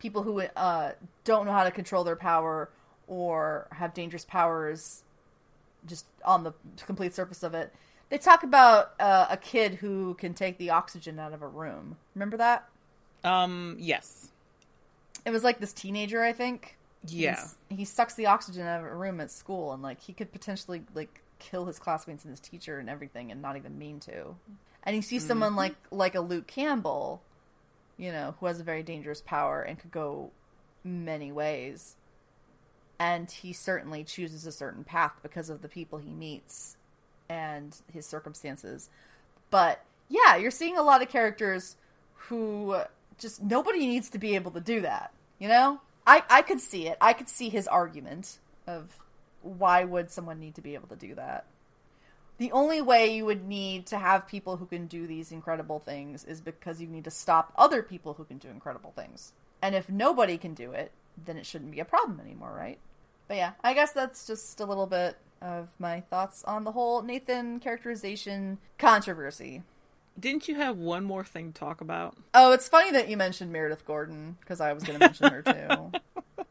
people 0.00 0.22
who 0.22 0.40
uh, 0.40 0.92
don't 1.24 1.46
know 1.46 1.52
how 1.52 1.62
to 1.62 1.70
control 1.70 2.02
their 2.02 2.16
power 2.16 2.68
or 3.06 3.68
have 3.72 3.94
dangerous 3.94 4.24
powers 4.24 5.02
just 5.86 6.06
on 6.24 6.42
the 6.42 6.52
complete 6.86 7.14
surface 7.14 7.42
of 7.42 7.54
it 7.54 7.72
they 8.14 8.18
talk 8.18 8.44
about 8.44 8.92
uh, 9.00 9.26
a 9.28 9.36
kid 9.36 9.74
who 9.74 10.14
can 10.14 10.34
take 10.34 10.56
the 10.56 10.70
oxygen 10.70 11.18
out 11.18 11.32
of 11.32 11.42
a 11.42 11.48
room. 11.48 11.96
Remember 12.14 12.36
that? 12.36 12.68
Um, 13.24 13.76
yes. 13.80 14.30
it 15.26 15.30
was 15.32 15.42
like 15.42 15.58
this 15.58 15.72
teenager 15.72 16.22
i 16.22 16.32
think. 16.32 16.76
Yeah. 17.04 17.32
He's- 17.32 17.56
he 17.70 17.84
sucks 17.84 18.14
the 18.14 18.26
oxygen 18.26 18.68
out 18.68 18.78
of 18.78 18.86
a 18.86 18.94
room 18.94 19.20
at 19.20 19.32
school 19.32 19.72
and 19.72 19.82
like 19.82 19.98
he 20.00 20.12
could 20.12 20.30
potentially 20.30 20.84
like 20.94 21.22
kill 21.40 21.66
his 21.66 21.80
classmates 21.80 22.22
and 22.24 22.30
his 22.30 22.38
teacher 22.38 22.78
and 22.78 22.88
everything 22.88 23.32
and 23.32 23.42
not 23.42 23.56
even 23.56 23.78
mean 23.80 23.98
to. 24.00 24.36
And 24.84 24.94
you 24.94 25.02
see 25.02 25.18
someone 25.18 25.56
like 25.56 25.74
like 25.90 26.14
a 26.14 26.20
luke 26.20 26.46
campbell 26.46 27.20
you 27.96 28.12
know 28.12 28.36
who 28.38 28.46
has 28.46 28.60
a 28.60 28.64
very 28.64 28.84
dangerous 28.84 29.22
power 29.22 29.60
and 29.60 29.76
could 29.76 29.90
go 29.90 30.30
many 30.84 31.32
ways. 31.32 31.96
And 32.96 33.28
he 33.28 33.52
certainly 33.52 34.04
chooses 34.04 34.46
a 34.46 34.52
certain 34.52 34.84
path 34.84 35.14
because 35.20 35.50
of 35.50 35.62
the 35.62 35.68
people 35.68 35.98
he 35.98 36.12
meets 36.12 36.76
and 37.28 37.76
his 37.92 38.06
circumstances. 38.06 38.88
But 39.50 39.84
yeah 40.08 40.36
you're 40.36 40.50
seeing 40.50 40.76
a 40.76 40.82
lot 40.82 41.02
of 41.02 41.08
characters 41.08 41.76
who 42.14 42.76
just 43.18 43.42
nobody 43.42 43.86
needs 43.86 44.10
to 44.10 44.18
be 44.18 44.34
able 44.34 44.50
to 44.50 44.60
do 44.60 44.82
that 44.82 45.12
you 45.38 45.48
know? 45.48 45.80
I 46.06 46.22
i 46.30 46.42
could 46.42 46.60
see 46.60 46.86
it. 46.88 46.98
I 47.00 47.12
could 47.12 47.28
see 47.28 47.48
his 47.48 47.66
argument 47.68 48.38
of 48.66 48.98
why 49.42 49.84
would 49.84 50.10
someone 50.10 50.40
need 50.40 50.54
to 50.54 50.62
be 50.62 50.74
able 50.74 50.88
to 50.88 50.96
do 50.96 51.14
that. 51.16 51.44
The 52.38 52.50
only 52.52 52.82
way 52.82 53.14
you 53.14 53.26
would 53.26 53.46
need 53.46 53.86
to 53.86 53.98
have 53.98 54.26
people 54.26 54.56
who 54.56 54.66
can 54.66 54.86
do 54.86 55.06
these 55.06 55.30
incredible 55.30 55.78
things 55.78 56.24
is 56.24 56.40
because 56.40 56.80
you 56.80 56.88
need 56.88 57.04
to 57.04 57.10
stop 57.10 57.52
other 57.56 57.82
people 57.82 58.14
who 58.14 58.24
can 58.24 58.38
do 58.38 58.48
incredible 58.48 58.92
things. 58.96 59.32
And 59.62 59.74
if 59.74 59.88
nobody 59.88 60.38
can 60.38 60.54
do 60.54 60.72
it 60.72 60.92
then 61.22 61.36
it 61.36 61.46
shouldn't 61.46 61.70
be 61.70 61.80
a 61.80 61.84
problem 61.84 62.18
anymore 62.20 62.54
right? 62.56 62.78
But 63.28 63.36
yeah 63.36 63.52
i 63.62 63.72
guess 63.74 63.92
that's 63.92 64.26
just 64.26 64.60
a 64.60 64.66
little 64.66 64.86
bit 64.86 65.16
of 65.42 65.68
my 65.78 66.00
thoughts 66.00 66.42
on 66.44 66.64
the 66.64 66.72
whole 66.72 67.02
nathan 67.02 67.60
characterization 67.60 68.58
controversy 68.78 69.62
Didn't 70.18 70.48
you 70.48 70.54
have 70.54 70.76
one 70.78 71.04
more 71.04 71.24
thing 71.24 71.52
to 71.52 71.58
talk 71.58 71.80
about? 71.80 72.16
Oh, 72.32 72.52
it's 72.52 72.68
funny 72.68 72.92
that 72.92 73.08
you 73.08 73.16
mentioned 73.16 73.52
Meredith 73.52 73.84
Gordon 73.84 74.36
because 74.40 74.60
I 74.60 74.72
was 74.72 74.84
going 74.84 74.98
to 74.98 75.06
mention 75.06 75.32
her 75.32 75.42
too. 75.42 75.92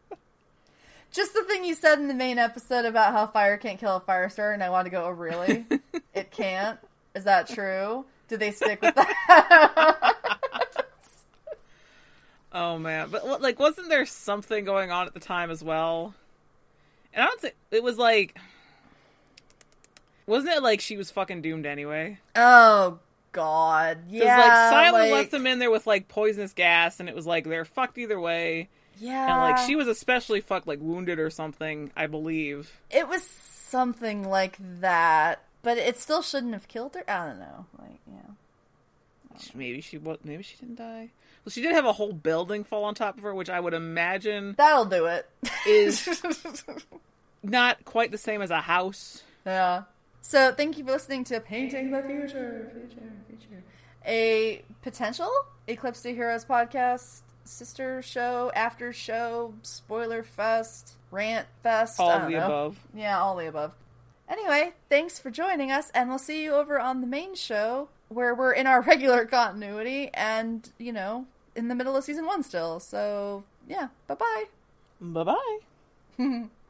Just 1.11 1.33
the 1.33 1.43
thing 1.43 1.63
you 1.63 1.75
said 1.75 1.99
in 1.99 2.07
the 2.07 2.13
main 2.15 2.39
episode 2.39 2.85
about 2.85 3.13
how 3.13 3.27
fire 3.27 3.55
can't 3.55 3.79
kill 3.79 3.95
a 3.97 3.99
fire 3.99 4.29
starter, 4.29 4.51
and 4.53 4.63
I 4.63 4.69
want 4.71 4.85
to 4.87 4.89
go, 4.89 5.05
oh, 5.05 5.11
really? 5.11 5.63
it 6.13 6.31
can't? 6.31 6.79
Is 7.13 7.23
that 7.25 7.47
true? 7.47 8.03
Do 8.27 8.35
they 8.35 8.49
stick 8.51 8.81
with 8.81 8.95
that? 8.95 10.15
Oh 12.55 12.77
man, 12.77 13.09
but 13.09 13.41
like, 13.41 13.57
wasn't 13.59 13.89
there 13.89 14.05
something 14.05 14.63
going 14.63 14.91
on 14.91 15.07
at 15.07 15.15
the 15.15 15.19
time 15.19 15.49
as 15.49 15.63
well? 15.63 16.13
And 17.11 17.23
I 17.23 17.25
don't 17.25 17.41
think 17.41 17.55
it 17.71 17.81
was 17.81 17.97
like, 17.97 18.37
wasn't 20.25 20.53
it 20.55 20.63
like 20.63 20.81
she 20.81 20.97
was 20.97 21.11
fucking 21.11 21.41
doomed 21.41 21.65
anyway? 21.65 22.19
oh, 22.35 22.99
God. 23.31 23.99
Yeah. 24.09 24.37
like 24.37 24.51
Silent 24.71 24.93
like- 25.05 25.11
left 25.11 25.31
them 25.31 25.47
in 25.47 25.59
there 25.59 25.71
with 25.71 25.87
like 25.87 26.07
poisonous 26.07 26.53
gas, 26.53 26.99
and 26.99 27.09
it 27.09 27.15
was 27.15 27.25
like 27.25 27.45
they're 27.45 27.65
fucked 27.65 27.97
either 27.97 28.19
way. 28.19 28.69
Yeah. 28.99 29.31
And 29.33 29.41
like 29.41 29.67
she 29.67 29.75
was 29.75 29.87
especially 29.87 30.39
fucked, 30.41 30.67
like 30.67 30.79
wounded 30.81 31.17
or 31.19 31.29
something, 31.31 31.91
I 31.97 32.05
believe. 32.07 32.71
It 32.91 33.07
was 33.07 33.23
something 33.23 34.29
like 34.29 34.57
that, 34.81 35.41
but 35.63 35.79
it 35.79 35.97
still 35.97 36.21
shouldn't 36.21 36.53
have 36.53 36.67
killed 36.67 36.93
her. 36.93 37.03
I 37.09 37.25
don't 37.25 37.39
know. 37.39 37.65
Like, 37.79 37.99
yeah. 38.07 39.39
Maybe 39.55 39.81
she 39.81 39.97
was. 39.97 40.19
Maybe 40.23 40.43
she 40.43 40.55
didn't 40.57 40.75
die. 40.75 41.09
Well, 41.43 41.51
she 41.51 41.61
did 41.63 41.71
have 41.73 41.85
a 41.85 41.91
whole 41.93 42.13
building 42.13 42.63
fall 42.63 42.83
on 42.85 42.93
top 42.93 43.17
of 43.17 43.23
her, 43.23 43.33
which 43.33 43.49
I 43.49 43.59
would 43.59 43.73
imagine 43.73 44.53
That'll 44.59 44.85
do 44.85 45.07
it. 45.07 45.27
is 45.67 46.07
not 47.43 47.83
quite 47.83 48.11
the 48.11 48.17
same 48.19 48.41
as 48.43 48.51
a 48.51 48.61
house. 48.61 49.23
Yeah. 49.45 49.83
So 50.25 50.53
thank 50.53 50.77
you 50.77 50.85
for 50.85 50.91
listening 50.91 51.25
to 51.25 51.39
Painting 51.41 51.91
the 51.91 52.01
Future, 52.01 52.71
Future, 52.73 53.11
Future. 53.27 53.63
A 54.07 54.63
potential 54.81 55.29
Eclipse 55.67 56.01
to 56.03 56.13
Heroes 56.15 56.45
podcast, 56.45 57.21
sister 57.43 58.01
show, 58.01 58.49
after 58.55 58.93
show, 58.93 59.53
spoiler 59.63 60.23
fest, 60.23 60.93
rant 61.11 61.45
fest. 61.61 61.99
All 61.99 62.09
I 62.09 62.19
don't 62.19 62.31
the 62.31 62.37
know. 62.37 62.45
above. 62.45 62.79
Yeah, 62.95 63.19
all 63.19 63.35
the 63.35 63.47
above. 63.49 63.73
Anyway, 64.29 64.71
thanks 64.89 65.19
for 65.19 65.29
joining 65.29 65.71
us, 65.71 65.91
and 65.93 66.07
we'll 66.07 66.17
see 66.17 66.41
you 66.41 66.53
over 66.53 66.79
on 66.79 67.01
the 67.01 67.07
main 67.07 67.35
show 67.35 67.89
where 68.07 68.33
we're 68.33 68.53
in 68.53 68.65
our 68.65 68.81
regular 68.93 69.25
continuity 69.25 70.09
and, 70.13 70.71
you 70.79 70.93
know, 70.93 71.25
in 71.53 71.67
the 71.67 71.75
middle 71.75 71.97
of 71.97 72.03
season 72.05 72.25
one 72.25 72.43
still. 72.43 72.79
So, 72.79 73.43
yeah, 73.67 73.89
bye 74.07 74.15
bye. 74.15 74.45
Bye 75.01 75.23
bye. 76.17 76.45